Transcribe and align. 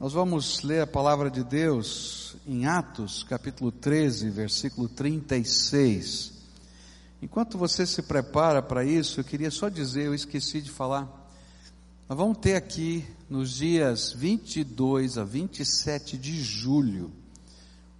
Nós 0.00 0.14
vamos 0.14 0.62
ler 0.62 0.80
a 0.80 0.86
palavra 0.86 1.30
de 1.30 1.44
Deus 1.44 2.34
em 2.46 2.64
Atos, 2.64 3.22
capítulo 3.22 3.70
13, 3.70 4.30
versículo 4.30 4.88
36. 4.88 6.32
Enquanto 7.20 7.58
você 7.58 7.84
se 7.84 8.00
prepara 8.00 8.62
para 8.62 8.82
isso, 8.82 9.20
eu 9.20 9.24
queria 9.24 9.50
só 9.50 9.68
dizer, 9.68 10.06
eu 10.06 10.14
esqueci 10.14 10.62
de 10.62 10.70
falar. 10.70 11.02
Nós 12.08 12.16
vamos 12.16 12.38
ter 12.38 12.54
aqui 12.54 13.04
nos 13.28 13.50
dias 13.56 14.10
22 14.14 15.18
a 15.18 15.24
27 15.24 16.16
de 16.16 16.42
julho 16.42 17.12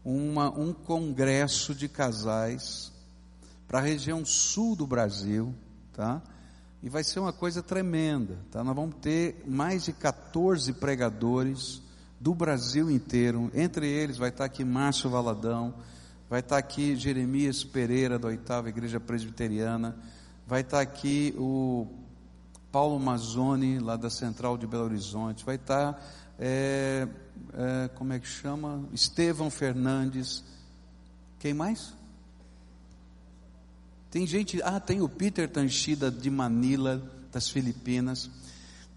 uma, 0.03 0.49
um 0.59 0.73
congresso 0.73 1.75
de 1.75 1.87
casais 1.87 2.91
para 3.69 3.79
a 3.79 3.83
região 3.83 4.25
sul 4.25 4.75
do 4.75 4.87
Brasil, 4.87 5.55
tá? 5.93 6.23
E 6.83 6.89
vai 6.89 7.05
ser 7.05 7.21
uma 7.21 7.31
coisa 7.35 7.63
tremenda, 7.63 8.39
tá? 8.51 8.65
Nós 8.65 8.75
vamos 8.75 8.95
ter 9.03 9.45
mais 9.47 9.85
de 9.85 9.93
14 9.93 10.73
pregadores 10.73 11.83
do 12.21 12.35
Brasil 12.35 12.91
inteiro. 12.91 13.51
Entre 13.55 13.89
eles 13.89 14.19
vai 14.19 14.29
estar 14.29 14.45
aqui 14.45 14.63
Márcio 14.63 15.09
Valadão, 15.09 15.75
vai 16.29 16.41
estar 16.41 16.59
aqui 16.59 16.95
Jeremias 16.95 17.65
Pereira, 17.65 18.19
da 18.19 18.29
oitava 18.29 18.69
Igreja 18.69 19.01
Presbiteriana, 19.01 19.97
vai 20.47 20.61
estar 20.61 20.81
aqui 20.81 21.35
o 21.39 21.87
Paulo 22.71 23.01
Mazzoni, 23.01 23.79
lá 23.79 23.97
da 23.97 24.11
Central 24.11 24.59
de 24.59 24.67
Belo 24.67 24.85
Horizonte, 24.85 25.45
vai 25.45 25.57
estar, 25.57 26.01
é, 26.39 27.09
é, 27.55 27.89
como 27.95 28.13
é 28.13 28.19
que 28.21 28.29
chama? 28.29 28.85
Estevão 28.93 29.51
Fernandes. 29.51 30.45
Quem 31.39 31.55
mais? 31.55 31.95
Tem 34.11 34.27
gente, 34.27 34.61
ah, 34.63 34.79
tem 34.79 35.01
o 35.01 35.09
Peter 35.09 35.49
Tanchida 35.49 36.11
de 36.11 36.29
Manila, 36.29 37.03
das 37.33 37.49
Filipinas. 37.49 38.29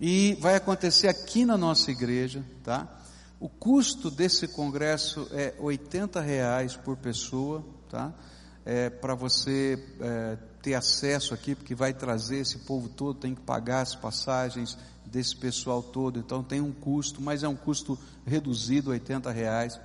E 0.02 0.36
vai 0.42 0.56
acontecer 0.56 1.08
aqui 1.08 1.46
na 1.46 1.58
nossa 1.58 1.90
igreja, 1.90 2.44
tá? 2.64 3.00
O 3.44 3.50
custo 3.50 4.10
desse 4.10 4.48
congresso 4.48 5.28
é 5.34 5.54
80 5.60 6.22
reais 6.22 6.78
por 6.78 6.96
pessoa, 6.96 7.62
tá? 7.90 8.14
É, 8.66 8.90
para 8.90 9.16
você 9.16 9.86
é, 10.00 10.38
ter 10.62 10.76
acesso 10.76 11.34
aqui, 11.34 11.54
porque 11.54 11.76
vai 11.76 11.94
trazer 11.94 12.38
esse 12.38 12.60
povo 12.60 12.88
todo, 12.88 13.20
tem 13.20 13.36
que 13.36 13.42
pagar 13.42 13.82
as 13.82 13.96
passagens 13.96 14.78
desse 15.06 15.36
pessoal 15.36 15.84
todo, 15.84 16.20
então 16.20 16.42
tem 16.42 16.62
um 16.62 16.72
custo, 16.72 17.22
mas 17.22 17.44
é 17.44 17.48
um 17.50 17.56
custo 17.58 18.00
reduzido, 18.26 18.92
80 18.92 19.30
reais. 19.30 19.78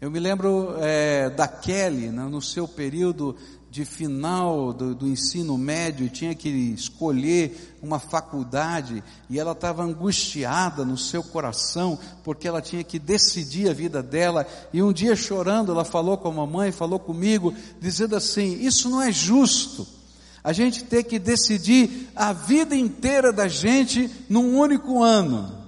Eu 0.00 0.08
me 0.08 0.20
lembro 0.20 0.76
é, 0.78 1.30
da 1.30 1.48
Kelly, 1.48 2.10
né, 2.10 2.22
no 2.30 2.40
seu 2.40 2.68
período 2.68 3.34
de 3.68 3.84
final 3.84 4.72
do, 4.72 4.94
do, 4.94 5.08
ensino 5.08 5.58
médio, 5.58 6.08
tinha 6.08 6.32
que 6.32 6.48
escolher 6.48 7.76
uma 7.82 7.98
faculdade 7.98 9.02
e 9.28 9.36
ela 9.36 9.50
estava 9.50 9.82
angustiada 9.82 10.84
no 10.84 10.96
seu 10.96 11.24
coração 11.24 11.98
porque 12.22 12.46
ela 12.46 12.62
tinha 12.62 12.84
que 12.84 13.00
decidir 13.00 13.68
a 13.68 13.74
vida 13.74 14.00
dela. 14.00 14.46
E 14.72 14.80
um 14.80 14.92
dia 14.92 15.16
chorando, 15.16 15.72
ela 15.72 15.84
falou 15.84 16.16
com 16.16 16.28
a 16.28 16.32
mamãe, 16.32 16.70
falou 16.70 17.00
comigo, 17.00 17.52
dizendo 17.80 18.14
assim: 18.14 18.60
Isso 18.60 18.88
não 18.88 19.02
é 19.02 19.10
justo. 19.10 19.98
A 20.42 20.52
gente 20.52 20.84
tem 20.84 21.04
que 21.04 21.18
decidir 21.18 22.08
a 22.16 22.32
vida 22.32 22.74
inteira 22.74 23.32
da 23.32 23.46
gente 23.46 24.10
num 24.28 24.58
único 24.58 25.02
ano. 25.02 25.58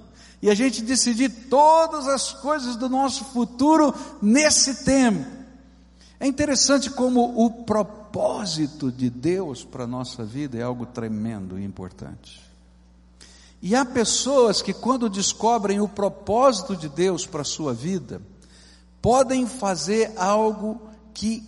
E 0.41 0.49
a 0.49 0.55
gente 0.55 0.81
decidir 0.81 1.29
todas 1.49 2.07
as 2.07 2.33
coisas 2.33 2.75
do 2.75 2.89
nosso 2.89 3.23
futuro 3.25 3.93
nesse 4.21 4.83
tempo. 4.83 5.25
É 6.19 6.27
interessante 6.27 6.89
como 6.89 7.45
o 7.45 7.63
propósito 7.63 8.91
de 8.91 9.09
Deus 9.09 9.63
para 9.63 9.85
a 9.85 9.87
nossa 9.87 10.23
vida 10.25 10.57
é 10.57 10.61
algo 10.61 10.85
tremendo 10.85 11.57
e 11.59 11.63
importante. 11.63 12.41
E 13.61 13.75
há 13.75 13.85
pessoas 13.85 14.61
que, 14.61 14.73
quando 14.73 15.07
descobrem 15.07 15.79
o 15.79 15.87
propósito 15.87 16.75
de 16.75 16.89
Deus 16.89 17.25
para 17.25 17.41
a 17.41 17.45
sua 17.45 17.73
vida, 17.73 18.21
podem 19.01 19.47
fazer 19.47 20.11
algo 20.17 20.81
que 21.13 21.47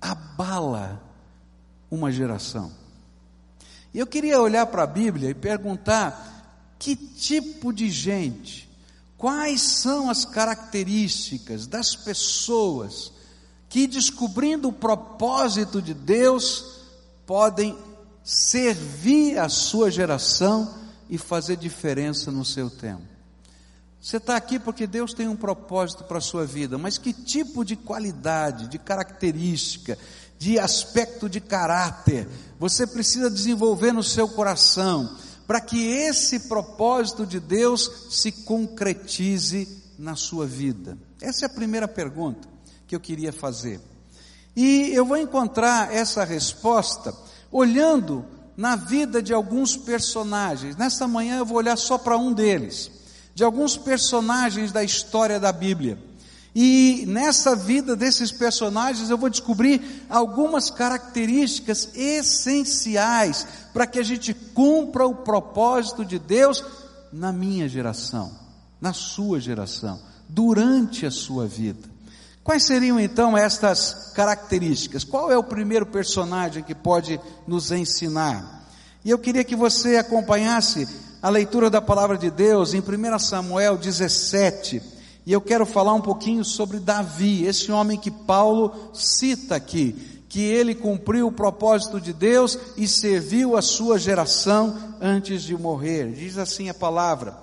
abala 0.00 1.05
uma 1.90 2.10
geração. 2.10 2.72
E 3.92 3.98
eu 3.98 4.06
queria 4.06 4.40
olhar 4.40 4.66
para 4.66 4.82
a 4.82 4.86
Bíblia 4.86 5.30
e 5.30 5.34
perguntar 5.34 6.74
que 6.78 6.94
tipo 6.94 7.72
de 7.72 7.90
gente, 7.90 8.68
quais 9.16 9.62
são 9.62 10.10
as 10.10 10.24
características 10.24 11.66
das 11.66 11.96
pessoas 11.96 13.12
que, 13.68 13.86
descobrindo 13.86 14.68
o 14.68 14.72
propósito 14.72 15.80
de 15.80 15.94
Deus, 15.94 16.82
podem 17.24 17.76
servir 18.22 19.38
a 19.38 19.48
sua 19.48 19.90
geração 19.90 20.74
e 21.08 21.16
fazer 21.16 21.56
diferença 21.56 22.30
no 22.30 22.44
seu 22.44 22.68
tempo. 22.68 23.16
Você 24.00 24.18
está 24.18 24.36
aqui 24.36 24.58
porque 24.58 24.86
Deus 24.86 25.12
tem 25.12 25.26
um 25.26 25.34
propósito 25.34 26.04
para 26.04 26.18
a 26.18 26.20
sua 26.20 26.46
vida, 26.46 26.78
mas 26.78 26.96
que 26.96 27.12
tipo 27.12 27.64
de 27.64 27.74
qualidade, 27.74 28.68
de 28.68 28.78
característica, 28.78 29.98
de 30.38 30.58
aspecto 30.58 31.28
de 31.28 31.40
caráter 31.40 32.28
você 32.58 32.86
precisa 32.86 33.30
desenvolver 33.30 33.92
no 33.92 34.02
seu 34.02 34.28
coração 34.28 35.16
para 35.46 35.60
que 35.60 35.86
esse 35.86 36.40
propósito 36.48 37.26
de 37.26 37.38
Deus 37.38 38.08
se 38.10 38.32
concretize 38.32 39.82
na 39.98 40.16
sua 40.16 40.46
vida? 40.46 40.98
Essa 41.20 41.44
é 41.44 41.46
a 41.46 41.50
primeira 41.50 41.86
pergunta 41.86 42.48
que 42.86 42.96
eu 42.96 43.00
queria 43.00 43.32
fazer. 43.32 43.80
E 44.56 44.90
eu 44.94 45.04
vou 45.04 45.16
encontrar 45.16 45.94
essa 45.94 46.24
resposta 46.24 47.14
olhando 47.52 48.24
na 48.56 48.74
vida 48.74 49.22
de 49.22 49.34
alguns 49.34 49.76
personagens. 49.76 50.76
Nesta 50.76 51.06
manhã 51.06 51.36
eu 51.36 51.46
vou 51.46 51.58
olhar 51.58 51.76
só 51.76 51.98
para 51.98 52.16
um 52.16 52.32
deles, 52.32 52.90
de 53.34 53.44
alguns 53.44 53.76
personagens 53.76 54.72
da 54.72 54.82
história 54.82 55.38
da 55.38 55.52
Bíblia. 55.52 55.98
E 56.58 57.04
nessa 57.06 57.54
vida 57.54 57.94
desses 57.94 58.32
personagens 58.32 59.10
eu 59.10 59.18
vou 59.18 59.28
descobrir 59.28 60.06
algumas 60.08 60.70
características 60.70 61.90
essenciais 61.94 63.46
para 63.74 63.86
que 63.86 63.98
a 63.98 64.02
gente 64.02 64.32
cumpra 64.32 65.06
o 65.06 65.16
propósito 65.16 66.02
de 66.02 66.18
Deus 66.18 66.64
na 67.12 67.30
minha 67.30 67.68
geração, 67.68 68.32
na 68.80 68.94
sua 68.94 69.38
geração, 69.38 70.00
durante 70.26 71.04
a 71.04 71.10
sua 71.10 71.46
vida. 71.46 71.90
Quais 72.42 72.64
seriam 72.64 72.98
então 72.98 73.36
estas 73.36 74.12
características? 74.14 75.04
Qual 75.04 75.30
é 75.30 75.36
o 75.36 75.44
primeiro 75.44 75.84
personagem 75.84 76.62
que 76.62 76.74
pode 76.74 77.20
nos 77.46 77.70
ensinar? 77.70 78.66
E 79.04 79.10
eu 79.10 79.18
queria 79.18 79.44
que 79.44 79.54
você 79.54 79.98
acompanhasse 79.98 80.88
a 81.20 81.28
leitura 81.28 81.68
da 81.68 81.82
palavra 81.82 82.16
de 82.16 82.30
Deus 82.30 82.72
em 82.72 82.80
1 82.80 83.18
Samuel 83.18 83.76
17. 83.76 84.95
E 85.26 85.32
eu 85.32 85.40
quero 85.40 85.66
falar 85.66 85.92
um 85.92 86.00
pouquinho 86.00 86.44
sobre 86.44 86.78
Davi, 86.78 87.44
esse 87.44 87.72
homem 87.72 87.98
que 87.98 88.12
Paulo 88.12 88.92
cita 88.94 89.56
aqui, 89.56 90.22
que 90.28 90.40
ele 90.40 90.72
cumpriu 90.72 91.26
o 91.26 91.32
propósito 91.32 92.00
de 92.00 92.12
Deus 92.12 92.56
e 92.76 92.86
serviu 92.86 93.56
a 93.56 93.62
sua 93.62 93.98
geração 93.98 94.94
antes 95.00 95.42
de 95.42 95.56
morrer. 95.56 96.12
Diz 96.12 96.38
assim 96.38 96.68
a 96.68 96.74
palavra. 96.74 97.36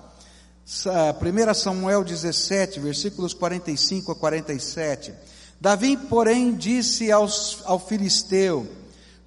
1 0.64 1.52
Samuel 1.52 2.02
17, 2.02 2.80
versículos 2.80 3.34
45 3.34 4.12
a 4.12 4.14
47. 4.14 5.12
Davi, 5.60 5.98
porém, 5.98 6.54
disse 6.54 7.12
aos, 7.12 7.58
ao 7.66 7.78
filisteu: 7.78 8.66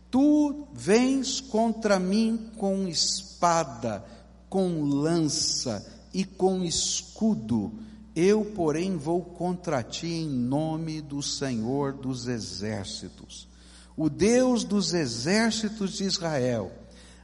Tu 0.09 0.68
vens 0.74 1.39
contra 1.39 2.00
mim 2.00 2.50
com 2.57 2.88
espada, 2.88 4.04
com 4.50 4.81
lança 4.81 5.86
e 6.12 6.25
com 6.25 6.63
escudo. 6.63 7.86
Eu, 8.19 8.43
porém, 8.43 8.97
vou 8.97 9.21
contra 9.21 9.83
ti 9.83 10.07
em 10.07 10.27
nome 10.27 11.01
do 11.01 11.21
Senhor 11.21 11.93
dos 11.93 12.27
exércitos, 12.27 13.47
o 13.95 14.09
Deus 14.09 14.63
dos 14.63 14.91
exércitos 14.95 15.97
de 15.97 16.05
Israel, 16.05 16.71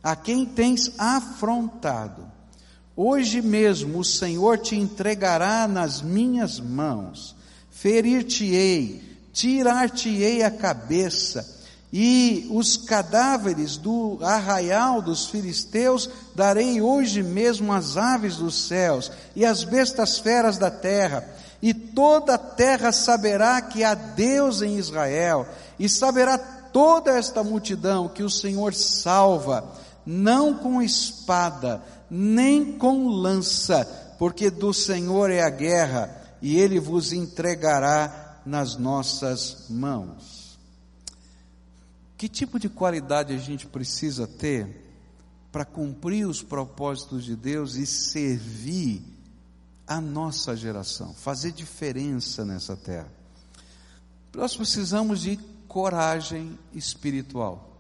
a 0.04 0.16
quem 0.16 0.46
tens 0.46 0.92
afrontado. 1.00 2.32
Hoje 2.96 3.42
mesmo 3.42 3.98
o 3.98 4.04
Senhor 4.04 4.60
te 4.60 4.76
entregará 4.76 5.68
nas 5.68 6.04
minhas 6.04 6.60
mãos, 6.60 7.36
ferir-te-ei, 7.72 9.02
tirar-te-ei 9.34 10.44
a 10.44 10.52
cabeça, 10.52 11.53
e 11.96 12.48
os 12.50 12.76
cadáveres 12.76 13.78
do 13.78 14.18
arraial 14.24 15.00
dos 15.00 15.28
filisteus 15.28 16.10
darei 16.34 16.82
hoje 16.82 17.22
mesmo 17.22 17.72
às 17.72 17.98
aves 17.98 18.38
dos 18.38 18.68
céus 18.68 19.12
e 19.36 19.46
às 19.46 19.64
bestas 19.64 20.18
feras 20.18 20.58
da 20.58 20.72
terra, 20.72 21.24
e 21.62 21.72
toda 21.72 22.34
a 22.34 22.38
terra 22.40 22.92
saberá 22.92 23.62
que 23.62 23.84
há 23.84 23.94
Deus 23.94 24.64
em 24.64 24.80
Israel, 24.80 25.48
e 25.78 25.88
saberá 25.88 26.36
toda 26.36 27.12
esta 27.12 27.44
multidão 27.44 28.10
que 28.10 28.24
o 28.24 28.30
Senhor 28.30 28.74
salva, 28.74 29.64
não 30.04 30.56
com 30.56 30.82
espada, 30.82 31.80
nem 32.10 32.76
com 32.76 33.08
lança, 33.08 33.86
porque 34.18 34.50
do 34.50 34.74
Senhor 34.74 35.30
é 35.30 35.44
a 35.44 35.50
guerra, 35.52 36.10
e 36.42 36.60
ele 36.60 36.80
vos 36.80 37.14
entregará 37.14 38.40
nas 38.44 38.78
nossas 38.78 39.68
mãos. 39.70 40.33
Que 42.24 42.30
tipo 42.30 42.58
de 42.58 42.70
qualidade 42.70 43.34
a 43.34 43.38
gente 43.38 43.68
precisa 43.68 44.26
ter 44.26 44.82
para 45.52 45.66
cumprir 45.66 46.26
os 46.26 46.42
propósitos 46.42 47.26
de 47.26 47.36
Deus 47.36 47.76
e 47.76 47.86
servir 47.86 49.04
a 49.86 50.00
nossa 50.00 50.56
geração, 50.56 51.14
fazer 51.14 51.52
diferença 51.52 52.46
nessa 52.46 52.78
terra? 52.78 53.12
Nós 54.34 54.56
precisamos 54.56 55.20
de 55.20 55.38
coragem 55.68 56.58
espiritual. 56.74 57.78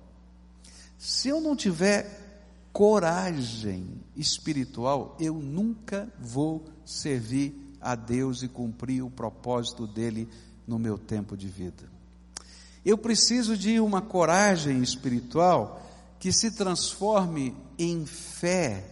Se 0.99 1.29
eu 1.29 1.39
não 1.39 1.55
tiver 1.55 2.67
coragem 2.73 3.87
espiritual, 4.13 5.15
eu 5.21 5.35
nunca 5.35 6.11
vou 6.19 6.65
servir 6.83 7.55
a 7.79 7.95
Deus 7.95 8.43
e 8.43 8.49
cumprir 8.49 9.05
o 9.05 9.09
propósito 9.09 9.87
dele 9.87 10.27
no 10.67 10.77
meu 10.77 10.97
tempo 10.97 11.37
de 11.37 11.47
vida. 11.47 11.92
Eu 12.85 12.97
preciso 12.97 13.57
de 13.57 13.79
uma 13.79 14.01
coragem 14.01 14.81
espiritual 14.81 15.81
que 16.19 16.31
se 16.31 16.51
transforme 16.51 17.55
em 17.77 18.05
fé 18.05 18.85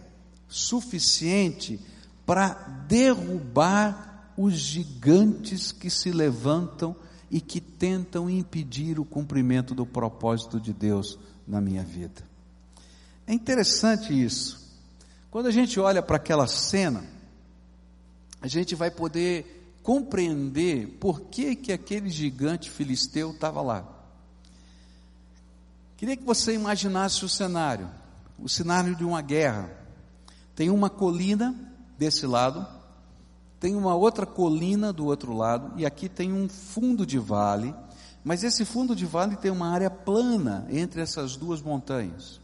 suficiente 0.48 1.80
para 2.24 2.54
derrubar 2.88 4.32
os 4.36 4.54
gigantes 4.54 5.72
que 5.72 5.90
se 5.90 6.10
levantam 6.10 6.96
e 7.30 7.40
que 7.40 7.60
tentam 7.60 8.28
impedir 8.28 8.98
o 8.98 9.04
cumprimento 9.04 9.74
do 9.74 9.86
propósito 9.86 10.60
de 10.60 10.72
Deus 10.72 11.18
na 11.46 11.60
minha 11.60 11.82
vida. 11.82 12.22
É 13.26 13.32
interessante 13.32 14.12
isso. 14.12 14.60
Quando 15.30 15.46
a 15.46 15.50
gente 15.50 15.80
olha 15.80 16.02
para 16.02 16.16
aquela 16.16 16.46
cena, 16.46 17.04
a 18.40 18.48
gente 18.48 18.74
vai 18.74 18.90
poder 18.90 19.61
compreender 19.82 20.98
por 21.00 21.22
que, 21.22 21.56
que 21.56 21.72
aquele 21.72 22.08
gigante 22.08 22.70
filisteu 22.70 23.32
estava 23.32 23.60
lá. 23.60 23.84
Queria 25.96 26.16
que 26.16 26.24
você 26.24 26.54
imaginasse 26.54 27.24
o 27.24 27.28
cenário, 27.28 27.88
o 28.38 28.48
cenário 28.48 28.94
de 28.96 29.04
uma 29.04 29.20
guerra. 29.20 29.70
Tem 30.54 30.68
uma 30.70 30.90
colina 30.90 31.54
desse 31.98 32.26
lado, 32.26 32.66
tem 33.60 33.76
uma 33.76 33.94
outra 33.94 34.26
colina 34.26 34.92
do 34.92 35.06
outro 35.06 35.32
lado, 35.32 35.72
e 35.78 35.86
aqui 35.86 36.08
tem 36.08 36.32
um 36.32 36.48
fundo 36.48 37.06
de 37.06 37.18
vale, 37.18 37.74
mas 38.24 38.42
esse 38.42 38.64
fundo 38.64 38.94
de 38.94 39.06
vale 39.06 39.36
tem 39.36 39.50
uma 39.50 39.68
área 39.68 39.88
plana 39.88 40.66
entre 40.70 41.00
essas 41.00 41.36
duas 41.36 41.62
montanhas. 41.62 42.41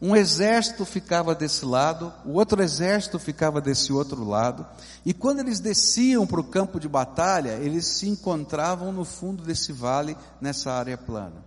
Um 0.00 0.14
exército 0.14 0.84
ficava 0.84 1.34
desse 1.34 1.64
lado, 1.64 2.12
o 2.24 2.34
outro 2.34 2.62
exército 2.62 3.18
ficava 3.18 3.60
desse 3.60 3.92
outro 3.92 4.22
lado, 4.24 4.64
e 5.04 5.12
quando 5.12 5.40
eles 5.40 5.58
desciam 5.58 6.24
para 6.24 6.40
o 6.40 6.44
campo 6.44 6.78
de 6.78 6.88
batalha, 6.88 7.56
eles 7.56 7.84
se 7.84 8.08
encontravam 8.08 8.92
no 8.92 9.04
fundo 9.04 9.42
desse 9.42 9.72
vale, 9.72 10.16
nessa 10.40 10.70
área 10.70 10.96
plana. 10.96 11.44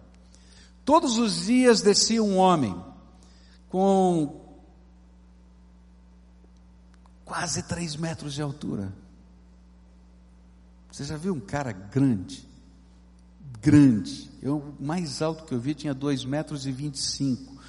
Todos 0.84 1.17
os 1.17 1.46
dias 1.46 1.81
descia 1.81 2.22
um 2.22 2.36
homem 2.36 2.75
com 3.70 4.41
quase 7.24 7.63
três 7.63 7.96
metros 7.96 8.34
de 8.34 8.41
altura. 8.41 8.91
Você 10.91 11.05
já 11.05 11.15
viu 11.15 11.34
um 11.34 11.39
cara 11.39 11.72
grande? 11.72 12.46
Grande. 13.62 14.29
Eu, 14.41 14.75
mais 14.77 15.22
alto 15.22 15.46
que 15.46 15.53
eu 15.53 15.60
vi 15.60 15.74
tinha 15.74 15.93
dois 15.93 16.25
metros 16.25 16.65
e 16.65 16.72
vinte 16.74 16.96
e 16.96 17.01
cinco 17.01 17.61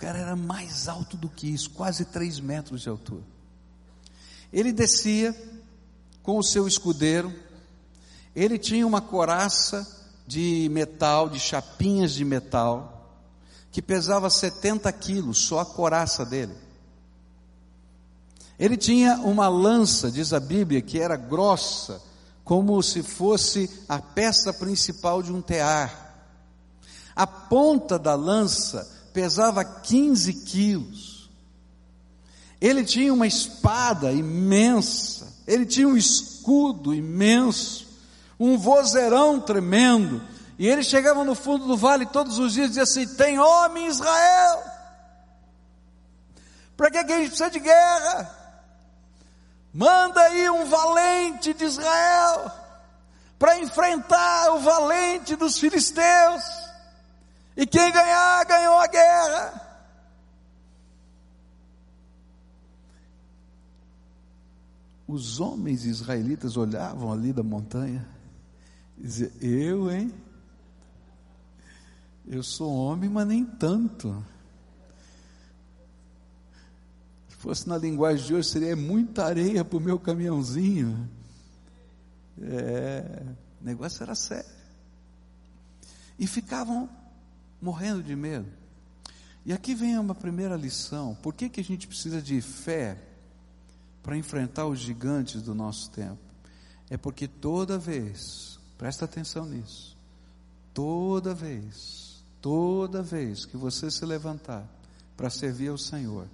cara 0.00 0.18
era 0.18 0.34
mais 0.34 0.88
alto 0.88 1.14
do 1.14 1.28
que 1.28 1.46
isso, 1.46 1.68
quase 1.70 2.06
três 2.06 2.40
metros 2.40 2.80
de 2.80 2.88
altura. 2.88 3.22
Ele 4.50 4.72
descia 4.72 5.36
com 6.22 6.38
o 6.38 6.42
seu 6.42 6.66
escudeiro, 6.66 7.32
ele 8.34 8.58
tinha 8.58 8.86
uma 8.86 9.02
coraça 9.02 9.86
de 10.26 10.68
metal, 10.72 11.28
de 11.28 11.38
chapinhas 11.38 12.14
de 12.14 12.24
metal, 12.24 13.14
que 13.70 13.82
pesava 13.82 14.30
70 14.30 14.90
quilos, 14.94 15.38
só 15.38 15.60
a 15.60 15.66
coraça 15.66 16.24
dele. 16.24 16.54
Ele 18.58 18.76
tinha 18.78 19.18
uma 19.18 19.48
lança, 19.48 20.10
diz 20.10 20.32
a 20.32 20.40
Bíblia, 20.40 20.80
que 20.80 20.98
era 20.98 21.16
grossa, 21.16 22.00
como 22.42 22.82
se 22.82 23.02
fosse 23.02 23.68
a 23.88 23.98
peça 23.98 24.52
principal 24.52 25.22
de 25.22 25.30
um 25.30 25.42
tear. 25.42 26.24
A 27.14 27.26
ponta 27.26 27.98
da 27.98 28.14
lança 28.14 28.99
pesava 29.12 29.64
15 29.64 30.32
quilos. 30.44 31.30
Ele 32.60 32.84
tinha 32.84 33.12
uma 33.12 33.26
espada 33.26 34.12
imensa, 34.12 35.32
ele 35.46 35.64
tinha 35.64 35.88
um 35.88 35.96
escudo 35.96 36.94
imenso, 36.94 37.88
um 38.38 38.58
vozeirão 38.58 39.40
tremendo, 39.40 40.22
e 40.58 40.68
ele 40.68 40.82
chegava 40.82 41.24
no 41.24 41.34
fundo 41.34 41.66
do 41.66 41.76
vale 41.76 42.04
todos 42.04 42.38
os 42.38 42.52
dias 42.52 42.66
e 42.66 42.68
dizia 42.68 42.82
assim: 42.82 43.06
Tem 43.16 43.38
homem 43.38 43.86
em 43.86 43.88
Israel. 43.88 44.62
Para 46.76 46.90
que, 46.90 47.04
que 47.04 47.12
a 47.12 47.18
gente 47.18 47.28
precisa 47.28 47.50
de 47.50 47.60
guerra? 47.60 48.36
Manda 49.72 50.20
aí 50.20 50.50
um 50.50 50.64
valente 50.66 51.54
de 51.54 51.64
Israel 51.64 52.50
para 53.38 53.58
enfrentar 53.58 54.52
o 54.52 54.60
valente 54.60 55.34
dos 55.36 55.58
filisteus. 55.58 56.59
E 57.56 57.66
quem 57.66 57.92
ganhar, 57.92 58.44
ganhou 58.44 58.78
a 58.78 58.86
guerra. 58.86 59.70
Os 65.06 65.40
homens 65.40 65.84
israelitas 65.84 66.56
olhavam 66.56 67.12
ali 67.12 67.32
da 67.32 67.42
montanha 67.42 68.06
e 68.96 69.02
diziam: 69.02 69.30
Eu, 69.40 69.90
hein? 69.90 70.14
Eu 72.28 72.44
sou 72.44 72.72
homem, 72.72 73.10
mas 73.10 73.26
nem 73.26 73.44
tanto. 73.44 74.24
Se 77.28 77.36
fosse 77.36 77.68
na 77.68 77.76
linguagem 77.76 78.24
de 78.24 78.34
hoje, 78.34 78.48
seria 78.48 78.76
muita 78.76 79.24
areia 79.24 79.64
para 79.64 79.76
o 79.76 79.80
meu 79.80 79.98
caminhãozinho. 79.98 81.10
É, 82.40 83.22
o 83.60 83.64
negócio 83.64 84.02
era 84.04 84.14
sério. 84.14 84.48
E 86.16 86.26
ficavam 86.26 86.88
morrendo 87.60 88.02
de 88.02 88.16
medo. 88.16 88.46
E 89.44 89.52
aqui 89.52 89.74
vem 89.74 89.98
uma 89.98 90.14
primeira 90.14 90.56
lição: 90.56 91.14
por 91.22 91.34
que, 91.34 91.48
que 91.48 91.60
a 91.60 91.64
gente 91.64 91.86
precisa 91.86 92.20
de 92.20 92.40
fé 92.40 92.96
para 94.02 94.16
enfrentar 94.16 94.66
os 94.66 94.78
gigantes 94.78 95.42
do 95.42 95.54
nosso 95.54 95.90
tempo? 95.90 96.18
É 96.88 96.96
porque 96.96 97.28
toda 97.28 97.78
vez, 97.78 98.58
presta 98.76 99.04
atenção 99.04 99.46
nisso, 99.46 99.96
toda 100.74 101.34
vez, 101.34 102.22
toda 102.40 103.02
vez 103.02 103.44
que 103.44 103.56
você 103.56 103.90
se 103.90 104.04
levantar 104.04 104.68
para 105.16 105.30
servir 105.30 105.68
ao 105.68 105.78
Senhor, 105.78 106.26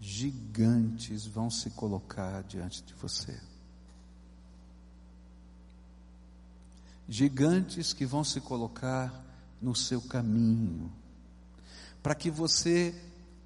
gigantes 0.00 1.26
vão 1.26 1.50
se 1.50 1.70
colocar 1.70 2.42
diante 2.42 2.82
de 2.82 2.94
você. 2.94 3.38
Gigantes 7.08 7.92
que 7.92 8.04
vão 8.04 8.24
se 8.24 8.40
colocar 8.40 9.25
no 9.60 9.74
seu 9.74 10.00
caminho, 10.00 10.92
para 12.02 12.14
que 12.14 12.30
você 12.30 12.94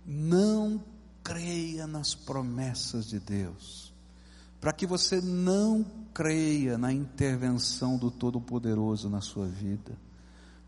não 0.05 0.83
creia 1.23 1.87
nas 1.87 2.15
promessas 2.15 3.07
de 3.07 3.21
Deus, 3.21 3.93
para 4.61 4.73
que 4.73 4.87
você 4.87 5.21
não 5.21 5.85
creia 6.13 6.77
na 6.77 6.93
intervenção 6.93 7.97
do 7.97 8.11
Todo-Poderoso 8.11 9.09
na 9.09 9.21
sua 9.21 9.47
vida, 9.47 9.97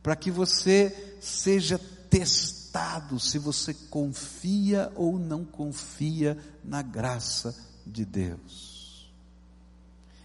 para 0.03 0.17
que 0.17 0.31
você 0.31 1.17
seja 1.21 1.79
testado 1.79 3.19
se 3.21 3.39
você 3.39 3.73
confia 3.73 4.93
ou 4.97 5.19
não 5.19 5.45
confia 5.45 6.37
na 6.65 6.83
graça 6.83 7.55
de 7.87 8.05
Deus. 8.05 9.13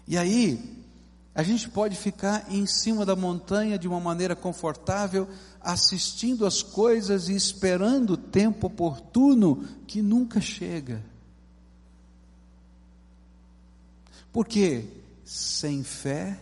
E 0.08 0.18
aí, 0.18 0.87
a 1.38 1.44
gente 1.44 1.70
pode 1.70 1.96
ficar 1.96 2.52
em 2.52 2.66
cima 2.66 3.06
da 3.06 3.16
montanha 3.16 3.78
de 3.78 3.88
uma 3.88 4.00
maneira 4.00 4.36
confortável, 4.36 5.30
assistindo 5.62 6.48
as 6.48 6.64
coisas 6.64 7.30
e 7.30 7.36
esperando 7.36 8.14
o 8.14 8.18
tempo 8.18 8.66
oportuno 8.66 9.64
que 9.86 10.02
nunca 10.02 10.42
chega. 10.42 11.06
Porque 14.34 14.86
sem 15.24 15.84
fé 15.84 16.40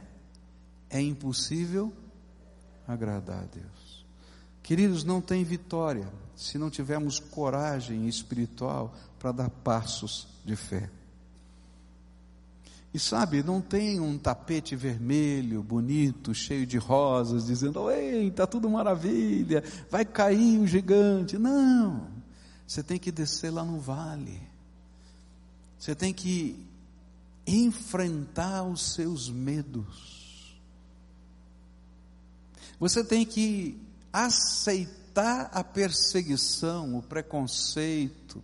é 0.90 1.02
impossível 1.02 1.92
agradar 2.88 3.44
a 3.44 3.48
Deus. 3.48 4.06
Queridos, 4.64 5.04
não 5.04 5.20
tem 5.20 5.44
vitória 5.44 6.08
se 6.38 6.58
não 6.58 6.70
tivermos 6.70 7.20
coragem 7.20 8.08
espiritual 8.08 8.96
para 9.20 9.34
dar 9.34 9.50
passos 9.50 10.26
de 10.46 10.56
fé. 10.56 10.90
E 12.96 13.00
sabe, 13.00 13.44
não 13.44 13.60
tem 13.60 14.00
um 14.00 14.18
tapete 14.18 14.74
vermelho, 14.74 15.62
bonito, 15.62 16.34
cheio 16.34 16.66
de 16.66 16.78
rosas, 16.78 17.46
dizendo: 17.46 17.92
Ei, 17.92 18.30
está 18.30 18.48
tudo 18.48 18.70
maravilha, 18.70 19.62
vai 19.92 20.06
cair 20.06 20.62
o 20.62 20.66
gigante. 20.66 21.38
Não, 21.38 22.08
você 22.66 22.82
tem 22.82 22.98
que 22.98 23.12
descer 23.12 23.52
lá 23.52 23.66
no 23.66 23.82
vale, 23.82 24.42
você 25.78 25.94
tem 25.94 26.14
que 26.14 26.58
enfrentar 27.46 28.64
os 28.64 28.94
seus 28.94 29.30
medos, 29.30 30.58
você 32.80 33.04
tem 33.04 33.26
que 33.26 33.78
aceitar 34.14 35.50
a 35.52 35.66
perseguição, 35.66 36.98
o 36.98 37.02
preconceito, 37.02 38.42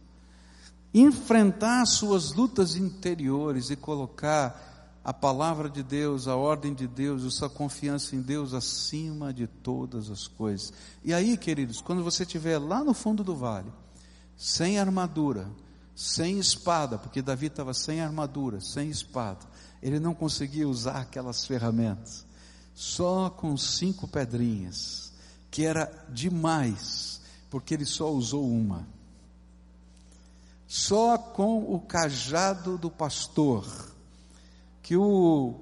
enfrentar 0.94 1.86
suas 1.86 2.34
lutas 2.34 2.76
interiores 2.76 3.70
e 3.70 3.76
colocar 3.76 5.00
a 5.04 5.14
palavra 5.14 5.70
de 5.70 5.82
Deus, 5.82 6.28
a 6.28 6.36
ordem 6.36 6.74
de 6.74 6.88
Deus, 6.88 7.26
a 7.26 7.32
sua 7.32 7.50
confiança 7.50 8.16
em 8.16 8.22
Deus 8.22 8.54
acima 8.54 9.34
de 9.34 9.48
todas 9.48 10.10
as 10.12 10.28
coisas. 10.28 10.72
E 11.04 11.14
aí, 11.14 11.38
queridos, 11.38 11.82
quando 11.82 12.04
você 12.04 12.24
estiver 12.24 12.60
lá 12.60 12.84
no 12.84 12.94
fundo 12.94 13.24
do 13.24 13.36
vale, 13.36 13.72
sem 14.38 14.78
armadura, 14.78 15.50
sem 15.96 16.38
espada, 16.38 16.98
porque 16.98 17.22
Davi 17.22 17.48
estava 17.48 17.74
sem 17.74 18.02
armadura, 18.02 18.60
sem 18.62 18.90
espada, 18.90 19.40
ele 19.82 20.00
não 20.00 20.14
conseguia 20.14 20.68
usar 20.68 21.02
aquelas 21.02 21.46
ferramentas, 21.46 22.26
só 22.76 23.30
com 23.30 23.58
cinco 23.58 24.08
pedrinhas, 24.08 25.12
que 25.50 25.66
era 25.66 25.92
demais, 26.10 27.22
porque 27.50 27.74
ele 27.74 27.86
só 27.86 28.12
usou 28.12 28.48
uma 28.48 28.88
só 30.72 31.18
com 31.18 31.76
o 31.76 31.82
cajado 31.82 32.78
do 32.78 32.90
pastor, 32.90 33.68
que 34.82 34.96
o 34.96 35.56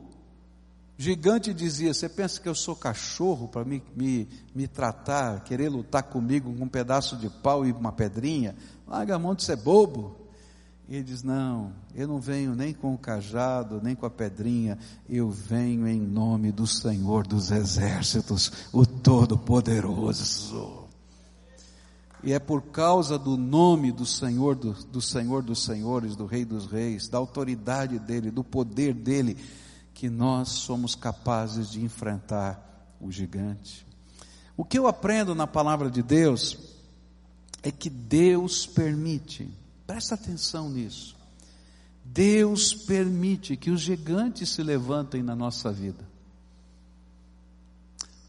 gigante 0.96 1.52
dizia: 1.52 1.96
Você 1.96 2.08
pensa 2.08 2.40
que 2.40 2.48
eu 2.48 2.54
sou 2.54 2.76
cachorro 2.76 3.48
para 3.48 3.66
me, 3.66 3.82
me, 3.96 4.30
me 4.54 4.68
tratar, 4.68 5.44
querer 5.44 5.68
lutar 5.70 6.04
comigo 6.04 6.54
com 6.54 6.64
um 6.64 6.70
pedaço 6.70 7.18
de 7.18 7.28
pau 7.28 7.66
e 7.66 7.72
uma 7.72 7.92
pedrinha? 7.92 8.56
Larga 8.88 9.16
a 9.16 9.20
mão 9.20 9.34
de 9.34 9.44
ser 9.44 9.56
bobo. 9.56 10.16
E 10.88 10.98
ele 10.98 11.06
diz: 11.06 11.24
Não, 11.24 11.74
eu 11.96 12.08
não 12.08 12.20
venho 12.20 12.54
nem 12.54 12.72
com 12.72 12.94
o 12.94 12.98
cajado, 12.98 13.82
nem 13.82 13.96
com 13.96 14.06
a 14.06 14.12
pedrinha, 14.12 14.78
eu 15.10 15.32
venho 15.32 15.88
em 15.88 16.00
nome 16.00 16.52
do 16.52 16.68
Senhor 16.68 17.26
dos 17.26 17.50
Exércitos, 17.50 18.70
o 18.72 18.86
Todo-Poderoso. 18.86 20.79
E 22.24 22.34
é 22.34 22.40
por 22.40 22.64
causa 22.64 23.18
do 23.18 23.38
nome 23.38 23.92
do 23.92 24.06
Senhor, 24.06 24.56
do, 24.56 24.74
do, 24.74 25.02
Senhor 25.02 25.42
dos 25.42 25.64
Senhores, 25.64 26.16
do 26.16 26.26
Rei 26.26 26.44
dos 26.44 26.66
Reis, 26.66 27.08
da 27.08 27.18
autoridade 27.18 27.98
dele, 27.98 28.30
do 28.30 28.44
poder 28.44 28.94
dele, 28.94 29.38
que 29.94 30.10
nós 30.10 30.50
somos 30.50 30.96
capazes 30.96 31.70
de 31.70 31.82
enfrentar 31.82 32.96
o 33.00 33.12
gigante. 33.12 33.88
O 34.58 34.66
que 34.66 34.78
eu 34.78 34.88
aprendo 34.88 35.34
na 35.34 35.48
palavra 35.48 35.90
de 35.90 36.04
Deus 36.04 36.58
é 37.64 37.72
que 37.72 37.90
Deus 37.90 38.66
permite, 38.66 39.50
presta 39.88 40.16
atenção 40.16 40.70
nisso, 40.70 41.16
Deus 42.04 42.74
permite 42.74 43.56
que 43.56 43.70
os 43.70 43.82
gigantes 43.82 44.50
se 44.50 44.64
levantem 44.64 45.22
na 45.22 45.36
nossa 45.36 45.72
vida. 45.72 46.08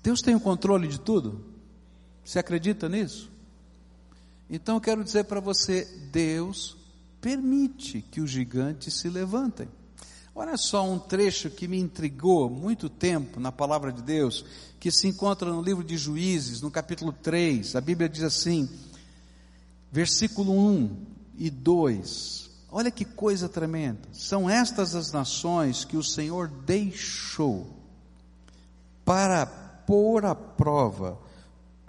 Deus 0.02 0.23
tem 0.23 0.35
o 0.35 0.40
controle 0.40 0.87
de 0.87 1.00
tudo? 1.00 1.44
Você 2.25 2.38
acredita 2.38 2.88
nisso? 2.88 3.30
Então 4.50 4.75
eu 4.75 4.80
quero 4.80 5.04
dizer 5.04 5.25
para 5.25 5.38
você: 5.38 5.85
Deus 6.11 6.76
permite 7.21 8.02
que 8.02 8.21
os 8.21 8.30
gigantes 8.30 8.95
se 8.95 9.09
levantem. 9.09 9.69
Olha 10.35 10.57
só 10.57 10.88
um 10.88 10.99
trecho 10.99 11.50
que 11.50 11.69
me 11.69 11.78
intrigou 11.78 12.50
muito 12.50 12.88
tempo 12.88 13.38
na 13.38 13.52
palavra 13.52 13.92
de 13.92 14.02
Deus, 14.02 14.45
que 14.78 14.90
se 14.90 15.07
encontra 15.07 15.52
no 15.52 15.62
livro 15.62 15.85
de 15.85 15.97
Juízes, 15.97 16.61
no 16.61 16.71
capítulo 16.71 17.12
3. 17.12 17.76
A 17.76 17.80
Bíblia 17.80 18.09
diz 18.09 18.23
assim, 18.23 18.69
versículo 19.90 20.52
1 20.52 21.07
e 21.37 21.50
2. 21.50 22.50
Olha 22.73 22.90
que 22.90 23.04
coisa 23.04 23.49
tremenda. 23.49 24.09
São 24.12 24.49
estas 24.49 24.95
as 24.95 25.12
nações 25.12 25.85
que 25.85 25.97
o 25.97 26.02
Senhor 26.02 26.49
deixou 26.49 27.66
para 29.04 29.45
pôr 29.45 30.25
à 30.25 30.35
prova 30.35 31.19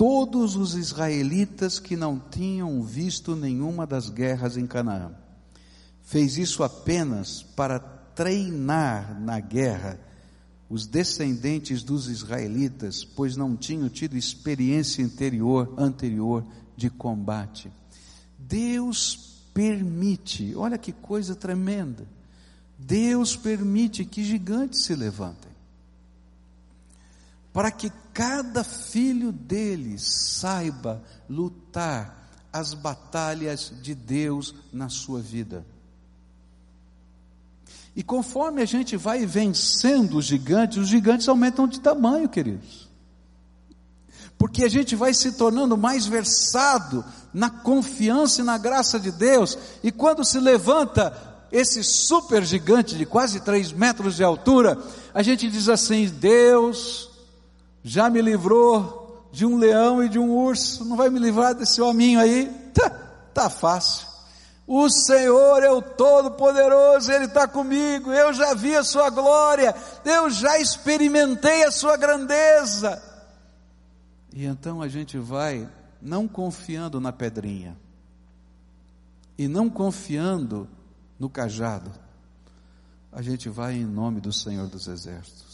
todos 0.02 0.56
os 0.56 0.74
israelitas 0.74 1.78
que 1.78 1.96
não 1.96 2.18
tinham 2.18 2.82
visto 2.82 3.36
nenhuma 3.36 3.86
das 3.86 4.10
guerras 4.10 4.58
em 4.58 4.66
Canaã. 4.66 5.12
Fez 6.02 6.40
isso 6.40 6.64
apenas 6.64 7.44
para 7.44 7.78
treinar 7.78 9.22
na 9.22 9.40
guerra 9.40 10.00
os 10.68 10.88
descendentes 10.88 11.84
dos 11.84 12.10
israelitas, 12.10 13.04
pois 13.04 13.38
não 13.38 13.56
tinham 13.56 13.88
tido 13.90 14.18
experiência 14.18 15.04
interior 15.04 15.72
anterior 15.78 16.44
de 16.76 16.90
combate. 16.90 17.72
Deus 18.40 19.44
permite, 19.54 20.56
olha 20.56 20.80
que 20.80 20.92
coisa 20.92 21.36
tremenda. 21.36 22.08
Deus 22.76 23.36
permite 23.36 24.04
que 24.04 24.24
gigantes 24.24 24.84
se 24.84 24.96
levantem, 24.96 25.51
para 27.54 27.72
que 27.72 27.92
cada 28.14 28.64
filho 28.64 29.32
deles 29.32 30.04
saiba 30.40 31.02
lutar 31.30 32.30
as 32.52 32.74
batalhas 32.74 33.72
de 33.82 33.96
Deus 33.96 34.54
na 34.72 34.90
sua 34.90 35.20
vida. 35.20 35.66
E 37.96 38.04
conforme 38.04 38.62
a 38.62 38.66
gente 38.66 38.96
vai 38.96 39.26
vencendo 39.26 40.18
os 40.18 40.26
gigantes, 40.26 40.78
os 40.78 40.88
gigantes 40.88 41.28
aumentam 41.28 41.68
de 41.68 41.80
tamanho, 41.80 42.30
queridos. 42.30 42.90
Porque 44.38 44.64
a 44.64 44.70
gente 44.70 44.96
vai 44.96 45.14
se 45.14 45.34
tornando 45.34 45.78
mais 45.78 46.06
versado 46.06 47.04
na 47.34 47.50
confiança 47.50 48.42
e 48.42 48.46
na 48.46 48.58
graça 48.58 49.00
de 49.00 49.12
Deus, 49.12 49.58
e 49.84 49.92
quando 49.92 50.26
se 50.26 50.40
levanta 50.40 51.14
esse 51.52 51.84
super 51.84 52.44
gigante 52.44 52.98
de 52.98 53.06
quase 53.06 53.42
3 53.42 53.74
metros 53.74 54.16
de 54.16 54.24
altura, 54.24 54.82
a 55.14 55.22
gente 55.22 55.50
diz 55.50 55.68
assim: 55.68 56.08
Deus 56.08 57.11
já 57.84 58.10
me 58.10 58.22
livrou 58.22 59.28
de 59.32 59.46
um 59.46 59.58
leão 59.58 60.04
e 60.04 60.10
de 60.10 60.20
um 60.20 60.30
urso, 60.32 60.84
não 60.86 60.96
vai 60.96 61.10
me 61.10 61.20
livrar 61.20 61.56
desse 61.56 61.82
hominho 61.82 62.20
aí? 62.20 62.48
Tá, 62.74 62.90
tá 63.34 63.50
fácil. 63.50 64.08
O 64.68 64.90
Senhor 64.90 65.64
é 65.64 65.72
o 65.72 65.82
Todo-Poderoso, 65.82 67.12
Ele 67.12 67.26
está 67.26 67.48
comigo, 67.48 68.12
eu 68.12 68.34
já 68.34 68.54
vi 68.54 68.76
a 68.76 68.84
Sua 68.84 69.10
glória, 69.10 69.76
eu 70.06 70.30
já 70.30 70.60
experimentei 70.60 71.64
a 71.64 71.72
Sua 71.72 71.98
grandeza. 71.98 73.02
E 74.34 74.46
então 74.46 74.82
a 74.82 74.88
gente 74.88 75.18
vai 75.18 75.68
não 76.02 76.28
confiando 76.28 77.00
na 77.00 77.12
pedrinha, 77.12 77.78
e 79.38 79.48
não 79.48 79.70
confiando 79.70 80.70
no 81.20 81.30
cajado, 81.30 81.92
a 83.12 83.22
gente 83.22 83.50
vai 83.50 83.74
em 83.74 83.86
nome 83.86 84.22
do 84.22 84.32
Senhor 84.32 84.68
dos 84.68 84.88
Exércitos. 84.88 85.51